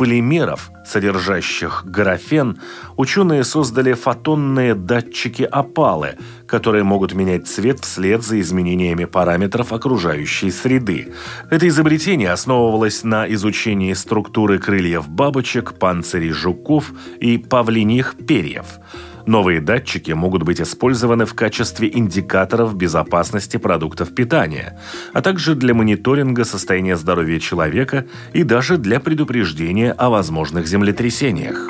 Полимеров, 0.08 0.72
содержащих 0.86 1.84
графен, 1.86 2.60
ученые 2.96 3.44
создали 3.44 3.92
фотонные 3.92 4.74
датчики 4.74 5.44
опалы, 5.44 6.16
которые 6.46 6.86
могут 6.86 7.14
менять 7.14 7.46
цвет 7.46 7.82
вслед 7.82 8.24
за 8.24 8.40
изменениями 8.40 9.04
параметров 9.04 9.74
окружающей 9.74 10.50
среды. 10.50 11.14
Это 11.52 11.68
изобретение 11.68 12.32
основывалось 12.32 13.04
на 13.04 13.28
изучении 13.34 13.92
структуры 13.92 14.60
крыльев 14.60 15.10
бабочек, 15.10 15.74
панцирей 15.74 16.32
жуков 16.32 16.94
и 17.20 17.38
павлиньих 17.38 18.16
перьев– 18.26 18.66
Новые 19.28 19.60
датчики 19.60 20.12
могут 20.12 20.44
быть 20.44 20.62
использованы 20.62 21.26
в 21.26 21.34
качестве 21.34 21.92
индикаторов 21.94 22.76
безопасности 22.76 23.58
продуктов 23.58 24.16
питания, 24.16 24.80
а 25.14 25.22
также 25.22 25.54
для 25.54 25.74
мониторинга 25.74 26.46
состояния 26.46 26.96
здоровья 26.96 27.40
человека 27.40 28.08
и 28.34 28.44
даже 28.44 28.78
для 28.78 29.02
предупреждения 29.02 29.92
о 29.92 30.10
возможных 30.10 30.66
землетрясениях. 30.66 31.70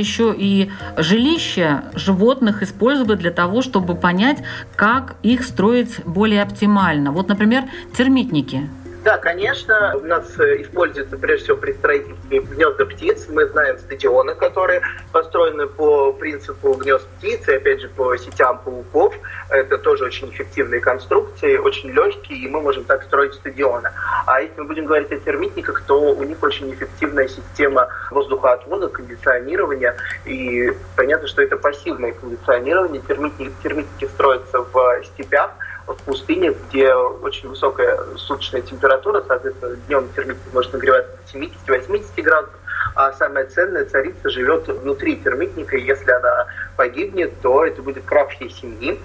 Еще 0.00 0.34
и 0.36 0.70
жилища 0.96 1.84
животных 1.94 2.62
использовать 2.62 3.20
для 3.20 3.30
того, 3.30 3.62
чтобы 3.62 3.94
понять, 3.94 4.38
как 4.76 5.16
их 5.22 5.44
строить 5.44 6.04
более 6.04 6.42
оптимально. 6.42 7.12
Вот, 7.12 7.28
например, 7.28 7.64
термитники. 7.96 8.68
Да, 9.02 9.16
конечно, 9.16 9.96
у 9.96 10.04
нас 10.04 10.38
э, 10.38 10.60
используется 10.60 11.16
прежде 11.16 11.44
всего 11.44 11.56
при 11.56 11.72
строительстве 11.72 12.40
гнезда 12.40 12.84
птиц. 12.84 13.28
Мы 13.30 13.46
знаем 13.46 13.78
стадионы, 13.78 14.34
которые 14.34 14.82
построены 15.10 15.66
по 15.68 16.12
принципу 16.12 16.74
гнезд 16.74 17.06
птиц, 17.16 17.48
и 17.48 17.54
опять 17.54 17.80
же 17.80 17.88
по 17.88 18.14
сетям 18.18 18.58
пауков. 18.58 19.14
Это 19.48 19.78
тоже 19.78 20.04
очень 20.04 20.28
эффективные 20.28 20.80
конструкции, 20.80 21.56
очень 21.56 21.90
легкие, 21.92 22.40
и 22.40 22.48
мы 22.48 22.60
можем 22.60 22.84
так 22.84 23.02
строить 23.04 23.32
стадионы. 23.32 23.90
А 24.26 24.42
если 24.42 24.60
мы 24.60 24.66
будем 24.66 24.84
говорить 24.84 25.10
о 25.12 25.16
термитниках, 25.16 25.82
то 25.86 25.98
у 25.98 26.22
них 26.22 26.42
очень 26.42 26.70
эффективная 26.74 27.28
система 27.28 27.88
воздухоотвода, 28.10 28.88
кондиционирования. 28.88 29.96
И 30.26 30.74
понятно, 30.94 31.26
что 31.26 31.40
это 31.40 31.56
пассивное 31.56 32.12
кондиционирование. 32.12 33.00
Термитники, 33.08 33.52
термитники 33.62 34.10
строятся 34.12 34.60
в 34.60 35.04
степях, 35.04 35.52
в 35.94 36.02
пустыне, 36.02 36.54
где 36.68 36.92
очень 36.94 37.48
высокая 37.48 37.98
суточная 38.16 38.62
температура, 38.62 39.22
соответственно, 39.26 39.76
днем 39.88 40.08
термитник 40.14 40.52
может 40.52 40.72
нагреваться 40.72 41.12
до 41.32 41.38
70-80 41.38 42.22
градусов, 42.22 42.60
а 42.94 43.12
самая 43.12 43.46
ценная 43.46 43.84
царица 43.84 44.30
живет 44.30 44.68
внутри 44.68 45.16
термитника, 45.16 45.76
и 45.76 45.82
если 45.82 46.10
она 46.10 46.46
погибнет, 46.76 47.32
то 47.40 47.64
это 47.64 47.82
будет 47.82 48.04
крах 48.04 48.30
всей 48.30 48.50
семьи. 48.50 49.00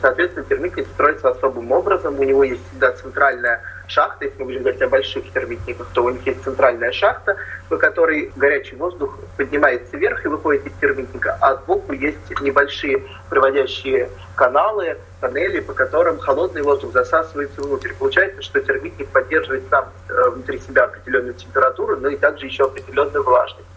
Соответственно, 0.00 0.44
термитник 0.44 0.86
строится 0.88 1.30
особым 1.30 1.72
образом, 1.72 2.18
у 2.20 2.24
него 2.24 2.44
есть 2.44 2.60
всегда 2.68 2.92
центральная 2.92 3.62
шахта, 3.90 4.24
если 4.24 4.38
мы 4.38 4.46
будем 4.46 4.60
говорить 4.60 4.82
о 4.82 4.88
больших 4.88 5.32
термитниках, 5.32 5.88
то 5.92 6.04
у 6.04 6.10
них 6.10 6.26
есть 6.26 6.42
центральная 6.42 6.92
шахта, 6.92 7.36
по 7.68 7.76
которой 7.76 8.30
горячий 8.36 8.76
воздух 8.76 9.18
поднимается 9.36 9.96
вверх 9.96 10.24
и 10.24 10.28
выходит 10.28 10.66
из 10.66 10.72
термитника, 10.80 11.36
а 11.40 11.56
сбоку 11.56 11.92
есть 11.92 12.18
небольшие 12.40 13.02
проводящие 13.28 14.10
каналы, 14.34 14.96
тоннели, 15.20 15.60
по 15.60 15.72
которым 15.72 16.18
холодный 16.18 16.62
воздух 16.62 16.92
засасывается 16.92 17.60
внутрь. 17.60 17.92
Получается, 17.98 18.42
что 18.42 18.60
термитник 18.60 19.08
поддерживает 19.08 19.64
сам 19.68 19.88
э, 20.08 20.30
внутри 20.30 20.60
себя 20.60 20.84
определенную 20.84 21.34
температуру, 21.34 21.96
но 21.96 22.08
и 22.08 22.16
также 22.16 22.46
еще 22.46 22.64
определенную 22.64 23.22
влажность. 23.22 23.67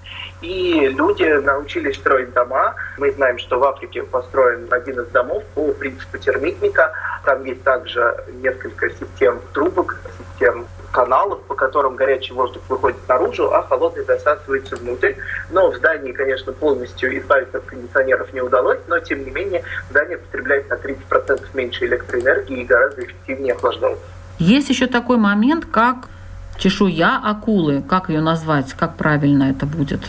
И 0.42 0.88
люди 0.88 1.24
научились 1.24 1.98
строить 1.98 2.34
дома. 2.34 2.76
Мы 2.98 3.12
знаем, 3.12 3.38
что 3.38 3.60
в 3.60 3.64
Африке 3.64 4.04
построен 4.04 4.68
один 4.72 5.00
из 5.00 5.08
домов 5.10 5.44
по 5.54 5.72
принципу 5.74 6.18
термитника. 6.18 6.92
Там 7.26 7.44
есть 7.46 7.64
также 7.64 8.16
несколько 8.42 8.90
систем 8.90 9.40
трубок, 9.54 9.98
систем 10.18 10.66
каналов, 10.92 11.42
по 11.44 11.56
которым 11.56 11.96
горячий 11.96 12.34
воздух 12.34 12.64
выходит 12.68 13.08
наружу, 13.08 13.54
а 13.54 13.64
холодный 13.64 14.04
засасывается 14.04 14.76
внутрь. 14.76 15.14
Но 15.52 15.72
в 15.72 15.78
здании, 15.78 16.12
конечно, 16.12 16.54
полностью 16.54 17.18
избавиться 17.18 17.60
от 17.60 17.66
кондиционеров 17.66 18.34
не 18.34 18.42
удалось, 18.42 18.80
но 18.88 19.00
тем 19.00 19.24
не 19.24 19.32
менее 19.32 19.64
здание 19.90 20.18
потребляет 20.18 20.70
на 20.70 20.74
30% 20.74 21.46
меньше 21.54 21.86
электроэнергии 21.86 22.62
и 22.62 22.66
гораздо 22.66 23.06
эффективнее 23.06 23.54
охлаждается. 23.54 24.04
Есть 24.40 24.70
еще 24.70 24.88
такой 24.88 25.18
момент, 25.18 25.66
как 25.72 26.10
чешуя 26.58 27.20
акулы. 27.24 27.84
Как 27.88 28.10
ее 28.10 28.22
назвать? 28.22 28.74
Как 28.74 28.98
правильно 28.98 29.44
это 29.44 29.66
будет? 29.66 30.02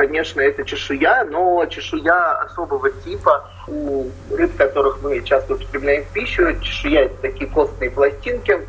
Конечно, 0.00 0.40
это 0.40 0.64
чешуя, 0.64 1.24
но 1.24 1.64
чешуя 1.66 2.38
особого 2.38 2.90
типа. 2.90 3.50
У 3.68 4.06
рыб, 4.34 4.56
которых 4.56 5.02
мы 5.02 5.20
часто 5.22 5.54
употребляем 5.54 6.04
в 6.04 6.08
пищу, 6.08 6.58
чешуя– 6.60 7.02
это 7.04 7.16
такие 7.20 7.50
костные 7.50 7.90
пластинки, 7.90 8.66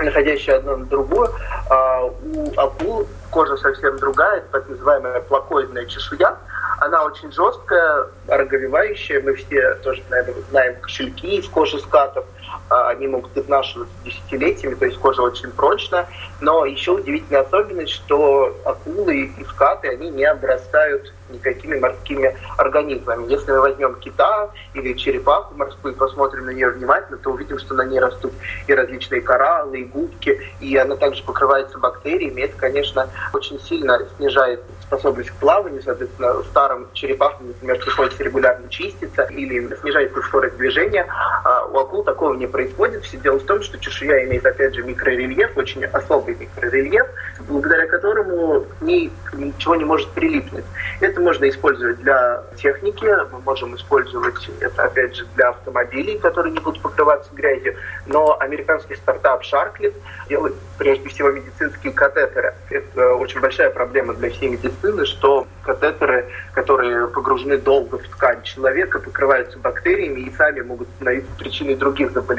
находящие 0.00 0.56
одно 0.56 0.76
на 0.76 0.86
другую. 0.86 1.28
А 1.68 2.04
у 2.04 2.52
акул 2.56 3.08
кожа 3.30 3.56
совсем 3.56 3.98
другая, 3.98 4.38
это 4.38 4.46
так 4.52 4.68
называемая 4.68 5.20
плакоидная 5.22 5.86
чешуя. 5.86 6.36
Она 6.78 7.02
очень 7.02 7.32
жесткая, 7.32 8.06
ороговевающая. 8.28 9.20
Мы 9.20 9.34
все 9.34 9.74
тоже, 9.82 10.02
наверное, 10.08 10.42
знаем 10.50 10.76
кошельки 10.80 11.38
из 11.38 11.48
кожи 11.48 11.80
скатов– 11.80 12.24
они 12.68 13.08
могут 13.08 13.36
изнашиваться 13.36 13.94
десятилетиями, 14.04 14.74
то 14.74 14.86
есть 14.86 14.98
кожа 14.98 15.22
очень 15.22 15.50
прочная. 15.50 16.08
Но 16.40 16.64
еще 16.64 16.92
удивительная 16.92 17.42
особенность, 17.42 17.92
что 17.92 18.56
акулы 18.64 19.32
и 19.36 19.44
скаты, 19.44 19.88
они 19.88 20.10
не 20.10 20.24
обрастают 20.24 21.12
никакими 21.30 21.78
морскими 21.78 22.36
организмами. 22.56 23.30
Если 23.30 23.52
мы 23.52 23.60
возьмем 23.60 23.94
кита 23.96 24.50
или 24.74 24.94
черепаху 24.94 25.54
морскую 25.54 25.94
и 25.94 25.96
посмотрим 25.96 26.46
на 26.46 26.50
нее 26.50 26.70
внимательно, 26.70 27.18
то 27.18 27.30
увидим, 27.30 27.58
что 27.58 27.74
на 27.74 27.82
ней 27.82 28.00
растут 28.00 28.32
и 28.66 28.74
различные 28.74 29.20
кораллы, 29.20 29.80
и 29.80 29.84
губки, 29.84 30.40
и 30.60 30.76
она 30.76 30.96
также 30.96 31.22
покрывается 31.22 31.78
бактериями. 31.78 32.42
Это, 32.42 32.56
конечно, 32.56 33.08
очень 33.32 33.60
сильно 33.60 34.00
снижает 34.16 34.62
способность 34.82 35.30
к 35.30 35.34
плаванию, 35.34 35.82
соответственно, 35.82 36.42
старым 36.50 36.88
черепахам, 36.94 37.48
например, 37.48 37.78
приходится 37.78 38.24
регулярно 38.24 38.68
чиститься 38.68 39.22
или 39.24 39.74
снижается 39.76 40.20
скорость 40.22 40.56
движения. 40.56 41.06
А 41.44 41.66
у 41.66 41.78
акул 41.78 42.02
такого 42.02 42.34
не 42.40 42.46
происходит. 42.46 43.04
Все 43.04 43.18
дело 43.18 43.38
в 43.38 43.44
том, 43.44 43.62
что 43.62 43.78
чешуя 43.78 44.24
имеет, 44.24 44.44
опять 44.44 44.74
же, 44.74 44.82
микрорельеф, 44.82 45.56
очень 45.56 45.84
особый 45.84 46.34
микрорельеф, 46.34 47.06
благодаря 47.48 47.86
которому 47.86 48.62
к 48.78 48.82
ней 48.82 49.12
ничего 49.34 49.76
не 49.76 49.84
может 49.84 50.10
прилипнуть. 50.10 50.64
Это 51.00 51.20
можно 51.20 51.48
использовать 51.48 52.00
для 52.00 52.42
техники, 52.56 53.06
мы 53.30 53.40
можем 53.40 53.76
использовать 53.76 54.50
это, 54.60 54.84
опять 54.84 55.14
же, 55.14 55.26
для 55.36 55.50
автомобилей, 55.50 56.18
которые 56.18 56.52
не 56.52 56.60
будут 56.60 56.82
покрываться 56.82 57.30
грязью, 57.32 57.76
но 58.06 58.36
американский 58.40 58.96
стартап 58.96 59.42
Sharklet 59.42 59.94
делает 60.28 60.54
прежде 60.78 61.08
всего 61.08 61.30
медицинские 61.30 61.92
катетеры. 61.92 62.54
Это 62.70 63.14
очень 63.14 63.40
большая 63.40 63.70
проблема 63.70 64.14
для 64.14 64.30
всей 64.30 64.48
медицины, 64.48 65.04
что 65.04 65.46
катетеры, 65.62 66.26
которые 66.54 67.06
погружены 67.08 67.58
долго 67.58 67.98
в 67.98 68.08
ткань 68.08 68.42
человека, 68.42 68.98
покрываются 68.98 69.58
бактериями 69.58 70.20
и 70.20 70.32
сами 70.36 70.60
могут 70.62 70.88
становиться 70.96 71.30
причиной 71.38 71.74
других 71.74 72.12
заболеваний. 72.12 72.29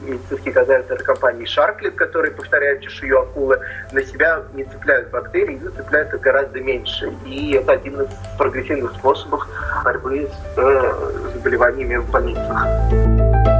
Медицинские 0.00 0.52
катетеры 0.52 1.04
компании 1.04 1.46
Sharklet, 1.46 1.92
которые 1.92 2.32
повторяют 2.32 2.80
чешую 2.82 3.20
акулы, 3.20 3.60
на 3.92 4.02
себя 4.02 4.42
не 4.52 4.64
цепляют 4.64 5.10
бактерии, 5.10 5.60
но 5.62 5.70
цепляют 5.70 6.12
их 6.12 6.20
гораздо 6.20 6.60
меньше. 6.60 7.12
И 7.24 7.52
это 7.52 7.72
один 7.72 8.00
из 8.00 8.08
прогрессивных 8.36 8.92
способов 8.92 9.46
борьбы 9.84 10.28
с 10.28 10.58
э, 10.58 11.30
заболеваниями 11.34 11.96
в 11.96 12.10
больницах. 12.10 13.51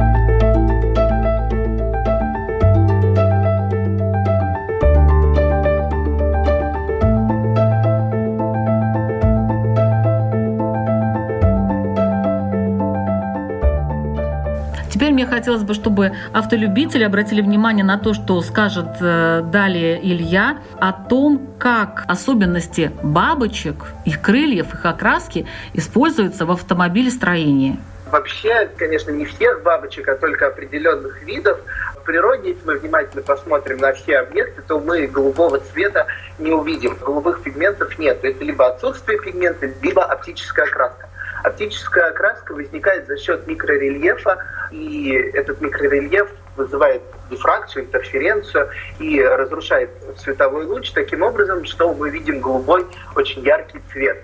Теперь 14.93 15.11
мне 15.13 15.27
хотелось 15.27 15.63
бы, 15.63 15.73
чтобы 15.73 16.13
автолюбители 16.35 17.03
обратили 17.03 17.41
внимание 17.41 17.83
на 17.83 17.99
то, 17.99 18.13
что 18.13 18.39
скажет 18.43 18.89
э, 19.01 19.41
далее 19.51 19.99
Илья 20.03 20.59
о 20.79 20.93
том, 20.93 21.49
как 21.59 22.05
особенности 22.09 22.93
бабочек, 23.03 23.87
их 24.05 24.21
крыльев, 24.21 24.75
их 24.75 24.85
окраски 24.85 25.47
используются 25.73 26.45
в 26.45 26.51
автомобилестроении. 26.51 27.79
Вообще, 28.11 28.69
конечно, 28.77 29.11
не 29.13 29.25
всех 29.25 29.63
бабочек, 29.63 30.09
а 30.09 30.17
только 30.17 30.49
определенных 30.49 31.23
видов. 31.23 31.59
В 31.97 32.05
природе, 32.05 32.51
если 32.51 32.67
мы 32.67 32.79
внимательно 32.79 33.23
посмотрим 33.23 33.79
на 33.79 33.95
все 33.95 34.19
объекты, 34.19 34.61
то 34.61 34.79
мы 34.79 35.07
голубого 35.07 35.59
цвета 35.73 36.07
не 36.39 36.53
увидим. 36.53 36.99
Голубых 37.01 37.43
пигментов 37.43 37.99
нет. 37.99 38.19
Это 38.23 38.45
либо 38.45 38.67
отсутствие 38.67 39.19
пигмента, 39.19 39.71
либо 39.81 40.05
оптическая 40.05 40.67
окраска. 40.67 41.09
Оптическая 41.43 42.11
окраска 42.11 42.53
возникает 42.53 43.07
за 43.07 43.19
счет 43.19 43.47
микрорельефа, 43.47 44.39
и 44.71 45.13
этот 45.35 45.61
микрорельеф 45.61 46.29
вызывает 46.57 47.03
дифракцию, 47.31 47.87
интерференцию 47.87 48.69
и 48.99 49.21
разрушает 49.23 49.91
световой 50.19 50.67
луч 50.67 50.91
таким 50.93 51.23
образом, 51.23 51.65
что 51.65 51.93
мы 51.95 52.11
видим 52.11 52.41
голубой, 52.41 52.87
очень 53.17 53.43
яркий 53.43 53.81
цвет. 53.91 54.19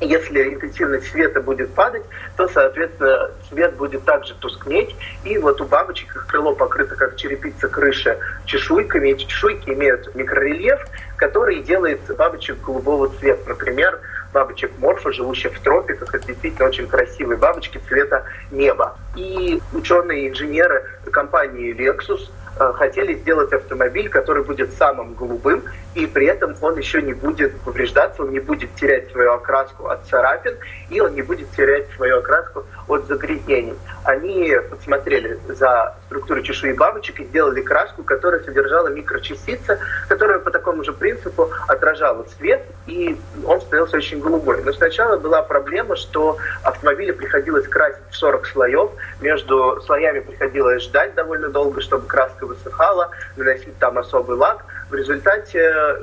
Если 0.00 0.54
интенсивность 0.54 1.10
света 1.10 1.42
будет 1.42 1.74
падать, 1.74 2.04
то, 2.36 2.48
соответственно, 2.48 3.30
свет 3.50 3.74
будет 3.74 4.02
также 4.04 4.34
тускнеть. 4.36 4.96
И 5.24 5.36
вот 5.36 5.60
у 5.60 5.66
бабочек 5.66 6.16
их 6.16 6.26
крыло 6.26 6.54
покрыто, 6.54 6.96
как 6.96 7.16
черепица 7.16 7.68
крыши, 7.68 8.18
чешуйками. 8.46 9.10
Эти 9.10 9.24
чешуйки 9.24 9.68
имеют 9.68 10.14
микрорельеф, 10.14 10.86
который 11.16 11.60
делает 11.60 12.00
бабочек 12.16 12.62
голубого 12.62 13.10
цвета. 13.10 13.46
Например, 13.46 14.00
бабочек 14.32 14.72
морфа, 14.78 15.12
живущих 15.12 15.54
в 15.54 15.60
тропиках. 15.60 16.14
Это 16.14 16.26
действительно 16.26 16.68
очень 16.68 16.86
красивые 16.86 17.38
бабочки 17.38 17.80
цвета 17.88 18.24
неба. 18.50 18.96
И 19.16 19.60
ученые 19.72 20.28
инженеры 20.28 20.84
компании 21.10 21.74
Lexus 21.74 22.30
хотели 22.56 23.14
сделать 23.14 23.52
автомобиль, 23.52 24.08
который 24.08 24.44
будет 24.44 24.72
самым 24.74 25.14
голубым 25.14 25.62
и 25.94 26.06
при 26.06 26.26
этом 26.26 26.54
он 26.60 26.76
еще 26.76 27.02
не 27.02 27.14
будет 27.14 27.58
повреждаться, 27.60 28.22
он 28.22 28.30
не 28.30 28.38
будет 28.38 28.74
терять 28.76 29.10
свою 29.10 29.32
окраску 29.32 29.88
от 29.88 30.06
царапин, 30.06 30.56
и 30.88 31.00
он 31.00 31.14
не 31.14 31.22
будет 31.22 31.50
терять 31.50 31.88
свою 31.96 32.18
окраску 32.18 32.64
от 32.86 33.06
загрязнений. 33.06 33.74
Они 34.04 34.54
посмотрели 34.70 35.38
за 35.48 35.96
структурой 36.06 36.44
чешуи 36.44 36.72
бабочек 36.72 37.18
и 37.20 37.24
сделали 37.24 37.60
краску, 37.60 38.04
которая 38.04 38.40
содержала 38.42 38.88
микрочастицы, 38.88 39.78
которая 40.08 40.38
по 40.38 40.50
такому 40.50 40.84
же 40.84 40.92
принципу 40.92 41.50
отражала 41.66 42.24
свет, 42.38 42.62
и 42.86 43.18
он 43.44 43.60
становился 43.60 43.96
очень 43.96 44.20
голубой. 44.20 44.62
Но 44.62 44.72
сначала 44.72 45.16
была 45.16 45.42
проблема, 45.42 45.96
что 45.96 46.38
автомобили 46.62 47.10
приходилось 47.10 47.66
красить 47.66 47.98
в 48.10 48.16
40 48.16 48.46
слоев, 48.46 48.90
между 49.20 49.80
слоями 49.86 50.20
приходилось 50.20 50.84
ждать 50.84 51.14
довольно 51.14 51.48
долго, 51.48 51.80
чтобы 51.80 52.06
краска 52.06 52.39
высыхала, 52.46 53.10
наносить 53.36 53.76
там 53.78 53.98
особый 53.98 54.36
лак. 54.36 54.64
В 54.90 54.94
результате 54.94 55.58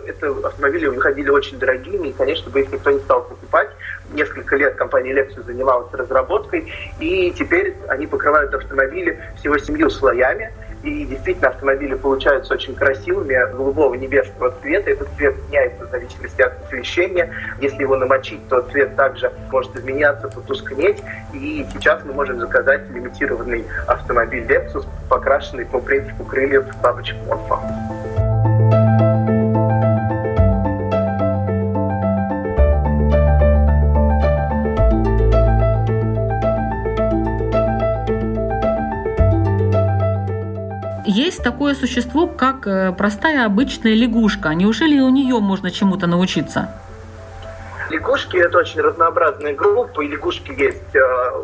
это 0.06 0.30
автомобили 0.46 0.88
выходили 0.88 1.30
очень 1.30 1.60
дорогими, 1.60 2.10
и, 2.10 2.14
конечно, 2.14 2.50
бы 2.50 2.62
их 2.62 2.72
никто 2.72 2.92
не 2.92 3.00
стал 3.00 3.24
покупать. 3.24 3.70
Несколько 4.14 4.56
лет 4.56 4.76
компания 4.76 5.14
Lexus 5.14 5.46
занималась 5.46 5.94
разработкой, 5.94 6.72
и 7.00 7.32
теперь 7.32 7.76
они 7.90 8.08
покрывают 8.08 8.54
автомобили 8.54 9.22
всего 9.38 9.58
семью 9.58 9.90
слоями. 9.90 10.54
И 10.84 11.06
действительно 11.06 11.50
автомобили 11.50 11.96
получаются 11.96 12.54
очень 12.54 12.76
красивыми, 12.76 13.52
голубого 13.52 13.94
небесного 13.96 14.54
цвета. 14.62 14.92
Этот 14.92 15.10
цвет 15.18 15.36
меняется 15.48 15.86
в 15.86 15.90
зависимости 15.90 16.42
от 16.42 16.64
освещения. 16.64 17.30
Если 17.60 17.82
его 17.82 17.96
намочить, 17.96 18.48
то 18.48 18.62
цвет 18.62 18.96
также 18.96 19.32
может 19.52 19.76
изменяться, 19.76 20.28
потускнеть. 20.28 21.02
И 21.34 21.66
сейчас 21.74 22.04
мы 22.06 22.14
можем 22.14 22.40
заказать 22.40 22.90
лимитированный 22.90 23.66
автомобиль 23.88 24.44
Lexus, 24.44 24.86
покрашенный 25.10 25.66
по 25.66 25.80
принципу 25.80 26.24
крыльев 26.24 26.66
бабочек 26.82 27.16
Морфа. 27.28 27.60
Такое 41.52 41.76
существо, 41.76 42.28
как 42.28 42.68
э, 42.68 42.92
простая 42.92 43.46
обычная 43.46 43.94
лягушка. 43.94 44.50
Неужели 44.50 45.00
у 45.00 45.10
нее 45.10 45.40
можно 45.40 45.72
чему-то 45.72 46.06
научиться? 46.06 46.70
Лягушки– 47.90 48.36
это 48.48 48.58
очень 48.58 48.82
разнообразная 48.82 49.54
группа. 49.54 50.02
И 50.02 50.10
лягушки 50.10 50.52
есть 50.52 50.94
э, 50.94 51.02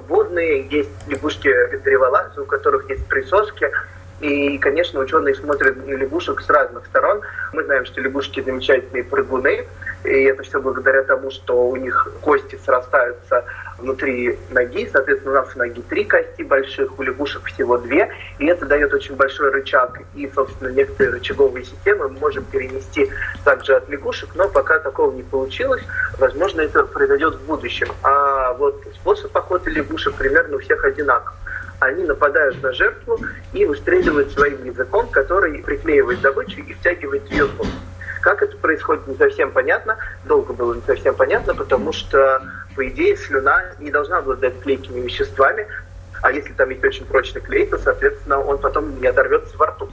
водные, 0.10 0.68
есть 0.70 0.90
лягушки 1.08 1.50
древолазы, 1.86 2.42
у 2.42 2.46
которых 2.46 2.90
есть 2.90 3.06
присоски. 3.08 3.72
И, 4.20 4.58
конечно, 4.58 5.00
ученые 5.00 5.36
смотрят 5.36 5.88
на 5.88 5.94
лягушек 5.94 6.42
с 6.42 6.50
разных 6.50 6.86
сторон. 6.88 7.22
Мы 7.54 7.64
знаем, 7.64 7.86
что 7.86 8.02
лягушки 8.02 8.42
замечательные 8.42 9.06
прыгуны, 9.06 9.66
и 10.04 10.24
это 10.24 10.44
все 10.44 10.60
благодаря 10.62 11.04
тому, 11.04 11.32
что 11.32 11.70
у 11.70 11.78
них 11.78 12.10
кости 12.22 12.60
срастаются 12.66 13.46
внутри 13.84 14.40
ноги. 14.50 14.90
Соответственно, 14.92 15.32
у 15.32 15.36
нас 15.36 15.50
в 15.50 15.56
ноги 15.56 15.82
три 15.82 16.06
кости 16.06 16.42
больших, 16.42 16.98
у 16.98 17.04
лягушек 17.04 17.46
всего 17.46 17.78
две. 17.78 18.10
И 18.40 18.48
это 18.48 18.66
дает 18.66 18.94
очень 18.94 19.16
большой 19.16 19.52
рычаг. 19.52 20.02
И, 20.16 20.30
собственно, 20.34 20.70
некоторые 20.70 21.14
рычаговые 21.14 21.66
системы 21.66 22.10
мы 22.10 22.20
можем 22.20 22.46
перенести 22.46 23.10
также 23.44 23.76
от 23.76 23.88
лягушек, 23.90 24.30
но 24.36 24.50
пока 24.50 24.80
такого 24.80 25.12
не 25.12 25.24
получилось. 25.24 25.84
Возможно, 26.18 26.62
это 26.62 26.84
произойдет 26.84 27.36
в 27.36 27.46
будущем. 27.46 27.88
А 28.04 28.54
вот 28.54 28.84
способ 28.96 29.36
охоты 29.36 29.70
лягушек 29.70 30.16
примерно 30.16 30.58
у 30.58 30.60
всех 30.60 30.84
одинаков 30.84 31.34
они 31.80 32.04
нападают 32.06 32.62
на 32.64 32.72
жертву 32.72 33.20
и 33.52 33.66
выстреливают 33.66 34.32
своим 34.32 34.64
языком, 34.64 35.08
который 35.10 35.60
приклеивает 35.60 36.22
добычу 36.22 36.62
и 36.62 36.74
втягивает 36.74 37.30
ее 37.30 37.46
в 37.46 37.58
Как 38.24 38.42
это 38.42 38.56
происходит, 38.56 39.06
не 39.06 39.18
совсем 39.18 39.52
понятно. 39.52 39.98
Долго 40.24 40.54
было 40.54 40.74
не 40.74 40.82
совсем 40.88 41.14
понятно, 41.14 41.54
потому 41.54 41.92
что, 41.92 42.42
по 42.74 42.88
идее, 42.88 43.18
слюна 43.18 43.62
не 43.80 43.92
должна 43.92 44.20
обладать 44.20 44.62
клейкими 44.62 45.02
веществами, 45.02 45.68
а 46.22 46.32
если 46.32 46.54
там 46.54 46.70
есть 46.70 46.86
очень 46.86 47.06
прочный 47.06 47.42
клей, 47.42 47.68
то, 47.68 47.78
соответственно, 47.78 48.40
он 48.40 48.60
потом 48.60 49.02
не 49.02 49.08
оторвется 49.08 49.58
во 49.58 49.68
рту. 49.68 49.90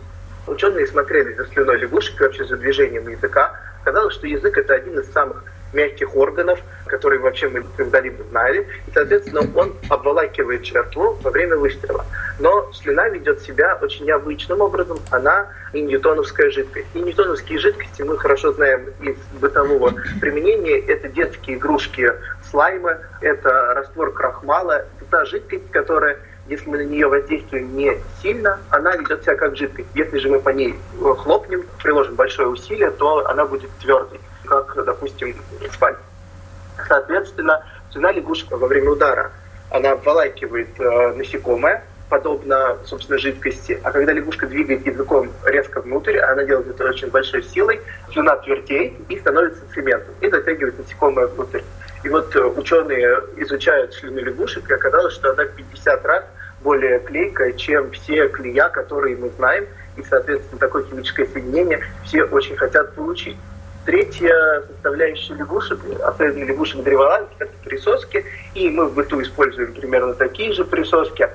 Ученые 0.46 0.86
смотрели 0.86 1.34
за 1.34 1.44
слюной 1.46 1.78
лягушек, 1.78 2.20
вообще 2.20 2.44
за 2.44 2.56
движением 2.56 3.08
языка. 3.08 3.50
Казалось, 3.82 4.14
что 4.14 4.28
язык– 4.28 4.56
это 4.58 4.74
один 4.74 5.00
из 5.00 5.10
самых 5.12 5.42
мягких 5.72 6.16
органов, 6.16 6.60
которые 6.86 7.20
вообще 7.20 7.48
мы 7.48 7.64
когда-либо 7.76 8.24
знали. 8.24 8.66
И, 8.86 8.90
соответственно, 8.92 9.42
он 9.54 9.74
обволакивает 9.88 10.66
жертву 10.66 11.18
во 11.22 11.30
время 11.30 11.56
выстрела. 11.56 12.04
Но 12.38 12.70
слюна 12.72 13.08
ведет 13.08 13.40
себя 13.42 13.78
очень 13.80 14.06
необычным 14.06 14.60
образом. 14.60 14.98
Она 15.10 15.48
и 15.72 15.80
ньютоновская 15.80 16.50
жидкость. 16.50 16.88
И 16.94 17.00
ньютоновские 17.00 17.58
жидкости 17.58 18.02
мы 18.02 18.18
хорошо 18.18 18.52
знаем 18.52 18.86
из 19.00 19.16
бытового 19.40 19.94
применения. 20.20 20.78
Это 20.78 21.08
детские 21.08 21.56
игрушки 21.56 22.12
слаймы, 22.50 22.98
это 23.20 23.74
раствор 23.74 24.12
крахмала. 24.12 24.86
Это 25.00 25.10
та 25.10 25.24
жидкость, 25.24 25.70
которая 25.70 26.18
если 26.48 26.68
мы 26.68 26.78
на 26.78 26.82
нее 26.82 27.06
воздействуем 27.06 27.76
не 27.76 27.96
сильно, 28.20 28.58
она 28.70 28.96
ведет 28.96 29.22
себя 29.22 29.36
как 29.36 29.56
жидкость. 29.56 29.88
Если 29.94 30.18
же 30.18 30.28
мы 30.28 30.40
по 30.40 30.48
ней 30.48 30.74
хлопнем, 31.18 31.64
приложим 31.80 32.16
большое 32.16 32.48
усилие, 32.48 32.90
то 32.90 33.24
она 33.28 33.44
будет 33.44 33.70
твердой 33.80 34.20
как, 34.50 34.84
допустим, 34.84 35.36
спать. 35.72 35.96
Соответственно, 36.88 37.64
цена 37.92 38.12
лягушка 38.12 38.56
во 38.56 38.66
время 38.66 38.90
удара, 38.90 39.30
она 39.70 39.92
обволакивает 39.92 40.68
э, 40.78 41.12
насекомое, 41.14 41.84
подобно, 42.08 42.76
собственно, 42.84 43.18
жидкости. 43.18 43.78
А 43.84 43.92
когда 43.92 44.12
лягушка 44.12 44.46
двигает 44.46 44.84
языком 44.84 45.30
резко 45.44 45.80
внутрь, 45.80 46.18
она 46.18 46.42
делает 46.44 46.68
это 46.68 46.84
очень 46.84 47.08
большой 47.08 47.42
силой, 47.44 47.80
слюна 48.12 48.36
твердеет 48.36 48.94
и 49.08 49.18
становится 49.18 49.62
цементом, 49.72 50.14
и 50.20 50.28
затягивает 50.28 50.78
насекомое 50.78 51.28
внутрь. 51.28 51.60
И 52.02 52.08
вот 52.08 52.34
э, 52.34 52.44
ученые 52.44 53.20
изучают 53.36 53.94
слюну 53.94 54.20
лягушек, 54.20 54.68
и 54.68 54.74
оказалось, 54.74 55.14
что 55.14 55.32
она 55.32 55.44
в 55.44 55.52
50 55.52 56.04
раз 56.06 56.24
более 56.62 56.98
клейкая, 56.98 57.52
чем 57.52 57.90
все 57.92 58.28
клея, 58.28 58.68
которые 58.68 59.16
мы 59.16 59.30
знаем, 59.30 59.66
и, 59.96 60.02
соответственно, 60.02 60.58
такое 60.58 60.84
химическое 60.84 61.26
соединение 61.26 61.80
все 62.04 62.24
очень 62.24 62.56
хотят 62.56 62.94
получить. 62.94 63.36
Третья 63.86 64.62
составляющая 64.66 65.34
лягушек, 65.34 65.78
особенно 66.02 66.44
лягушек 66.44 66.82
древолазки, 66.82 67.34
это 67.38 67.52
присоски. 67.64 68.24
И 68.54 68.68
мы 68.68 68.86
в 68.86 68.94
быту 68.94 69.22
используем 69.22 69.72
примерно 69.72 70.14
такие 70.14 70.52
же 70.52 70.64
присоски. 70.64 71.28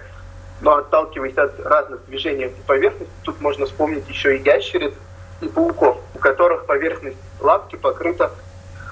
Но 0.62 0.78
отталкиваясь 0.78 1.38
от 1.38 1.60
разных 1.66 2.06
движений 2.06 2.48
по 2.48 2.74
поверхности, 2.74 3.14
тут 3.24 3.42
можно 3.42 3.66
вспомнить 3.66 4.08
еще 4.08 4.38
и 4.38 4.44
ящериц 4.44 4.94
и 5.42 5.48
пауков, 5.48 5.98
у 6.14 6.20
которых 6.20 6.66
поверхность 6.66 7.18
лапки 7.42 7.76
покрыта 7.76 8.32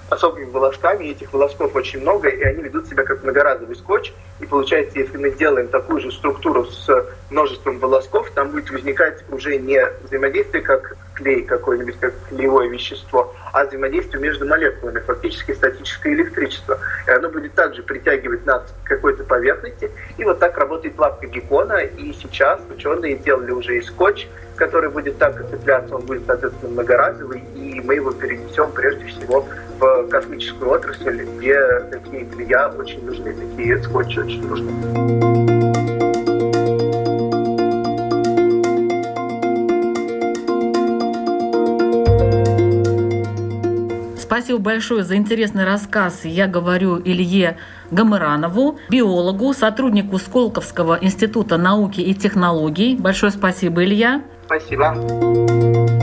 особыми 0.09 0.45
волосками, 0.45 1.05
и 1.05 1.11
этих 1.11 1.31
волосков 1.33 1.75
очень 1.75 2.01
много, 2.01 2.29
и 2.29 2.41
они 2.43 2.63
ведут 2.63 2.87
себя 2.87 3.03
как 3.03 3.23
многоразовый 3.23 3.75
скотч. 3.75 4.13
И 4.39 4.45
получается, 4.45 4.99
если 4.99 5.17
мы 5.17 5.29
сделаем 5.31 5.67
такую 5.67 6.01
же 6.01 6.11
структуру 6.11 6.65
с 6.65 7.05
множеством 7.29 7.79
волосков, 7.79 8.29
там 8.31 8.49
будет 8.49 8.69
возникать 8.69 9.23
уже 9.29 9.57
не 9.57 9.81
взаимодействие 10.03 10.61
как 10.63 10.97
клей 11.13 11.43
какой-нибудь, 11.43 11.99
как 11.99 12.13
клеевое 12.29 12.69
вещество, 12.69 13.33
а 13.53 13.65
взаимодействие 13.65 14.21
между 14.21 14.45
молекулами, 14.45 14.99
фактически 14.99 15.53
статическое 15.53 16.13
электричество. 16.13 16.79
И 17.07 17.11
оно 17.11 17.29
будет 17.29 17.53
также 17.53 17.83
притягивать 17.83 18.45
нас 18.45 18.63
к 18.83 18.87
какой-то 18.87 19.23
поверхности. 19.23 19.91
И 20.17 20.23
вот 20.23 20.39
так 20.39 20.57
работает 20.57 20.97
лапка 20.97 21.27
геккона. 21.27 21.83
И 21.83 22.13
сейчас 22.13 22.59
ученые 22.75 23.15
делали 23.15 23.51
уже 23.51 23.77
и 23.77 23.81
скотч, 23.81 24.27
который 24.55 24.89
будет 24.89 25.17
так 25.19 25.49
цепляться, 25.49 25.95
он 25.95 26.05
будет, 26.05 26.23
соответственно, 26.25 26.71
многоразовый, 26.73 27.43
и 27.55 27.81
мы 27.81 27.95
его 27.95 28.11
перенесем 28.11 28.71
прежде 28.71 29.05
всего 29.05 29.47
в 29.79 30.07
космическую 30.09 30.71
отрасль, 30.71 31.23
где 31.37 31.79
такие 31.91 32.25
клея 32.25 32.69
очень 32.69 33.05
нужны, 33.05 33.33
такие 33.33 33.81
скотчи 33.83 34.19
очень 34.19 34.47
нужны. 34.47 35.32
Спасибо 44.33 44.57
большое 44.57 45.03
за 45.03 45.15
интересный 45.15 45.63
рассказ. 45.63 46.21
Я 46.23 46.47
говорю 46.47 46.99
Илье 46.99 47.57
Гамыранову, 47.91 48.79
биологу, 48.89 49.53
сотруднику 49.53 50.17
Сколковского 50.17 50.97
института 50.99 51.57
науки 51.57 52.01
и 52.01 52.15
технологий. 52.15 52.95
Большое 52.95 53.31
спасибо, 53.31 53.83
Илья. 53.83 54.23
Спасибо. 54.47 56.02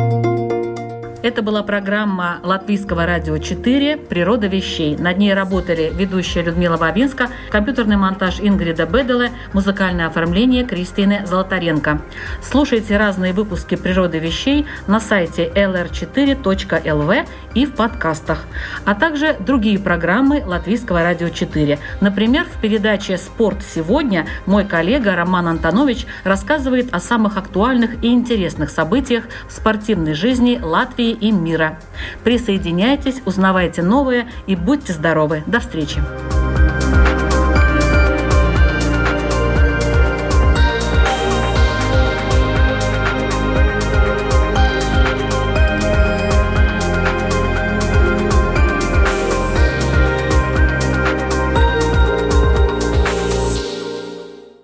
Это 1.22 1.42
была 1.42 1.62
программа 1.62 2.40
Латвийского 2.42 3.04
радио 3.04 3.36
4 3.36 3.98
«Природа 3.98 4.46
вещей». 4.46 4.96
Над 4.96 5.18
ней 5.18 5.34
работали 5.34 5.92
ведущая 5.94 6.40
Людмила 6.40 6.78
Бабинска, 6.78 7.28
компьютерный 7.50 7.96
монтаж 7.96 8.40
Ингрида 8.40 8.86
Беделе, 8.86 9.30
музыкальное 9.52 10.06
оформление 10.06 10.64
Кристины 10.64 11.26
Золотаренко. 11.26 12.00
Слушайте 12.40 12.96
разные 12.96 13.34
выпуски 13.34 13.74
«Природы 13.74 14.18
вещей» 14.18 14.64
на 14.86 14.98
сайте 14.98 15.46
lr4.lv 15.54 17.28
и 17.52 17.66
в 17.66 17.74
подкастах, 17.74 18.46
а 18.86 18.94
также 18.94 19.36
другие 19.38 19.78
программы 19.78 20.42
Латвийского 20.46 21.02
радио 21.02 21.28
4. 21.28 21.78
Например, 22.00 22.44
в 22.44 22.58
передаче 22.62 23.18
«Спорт 23.18 23.58
сегодня» 23.62 24.26
мой 24.46 24.64
коллега 24.64 25.14
Роман 25.14 25.48
Антонович 25.48 26.06
рассказывает 26.24 26.94
о 26.94 26.98
самых 26.98 27.36
актуальных 27.36 28.02
и 28.02 28.08
интересных 28.08 28.70
событиях 28.70 29.24
в 29.48 29.52
спортивной 29.52 30.14
жизни 30.14 30.58
Латвии 30.62 31.09
технологии 31.10 31.28
и 31.28 31.32
мира. 31.32 31.78
Присоединяйтесь, 32.24 33.22
узнавайте 33.24 33.82
новое 33.82 34.28
и 34.46 34.56
будьте 34.56 34.92
здоровы. 34.92 35.42
До 35.46 35.60
встречи! 35.60 36.00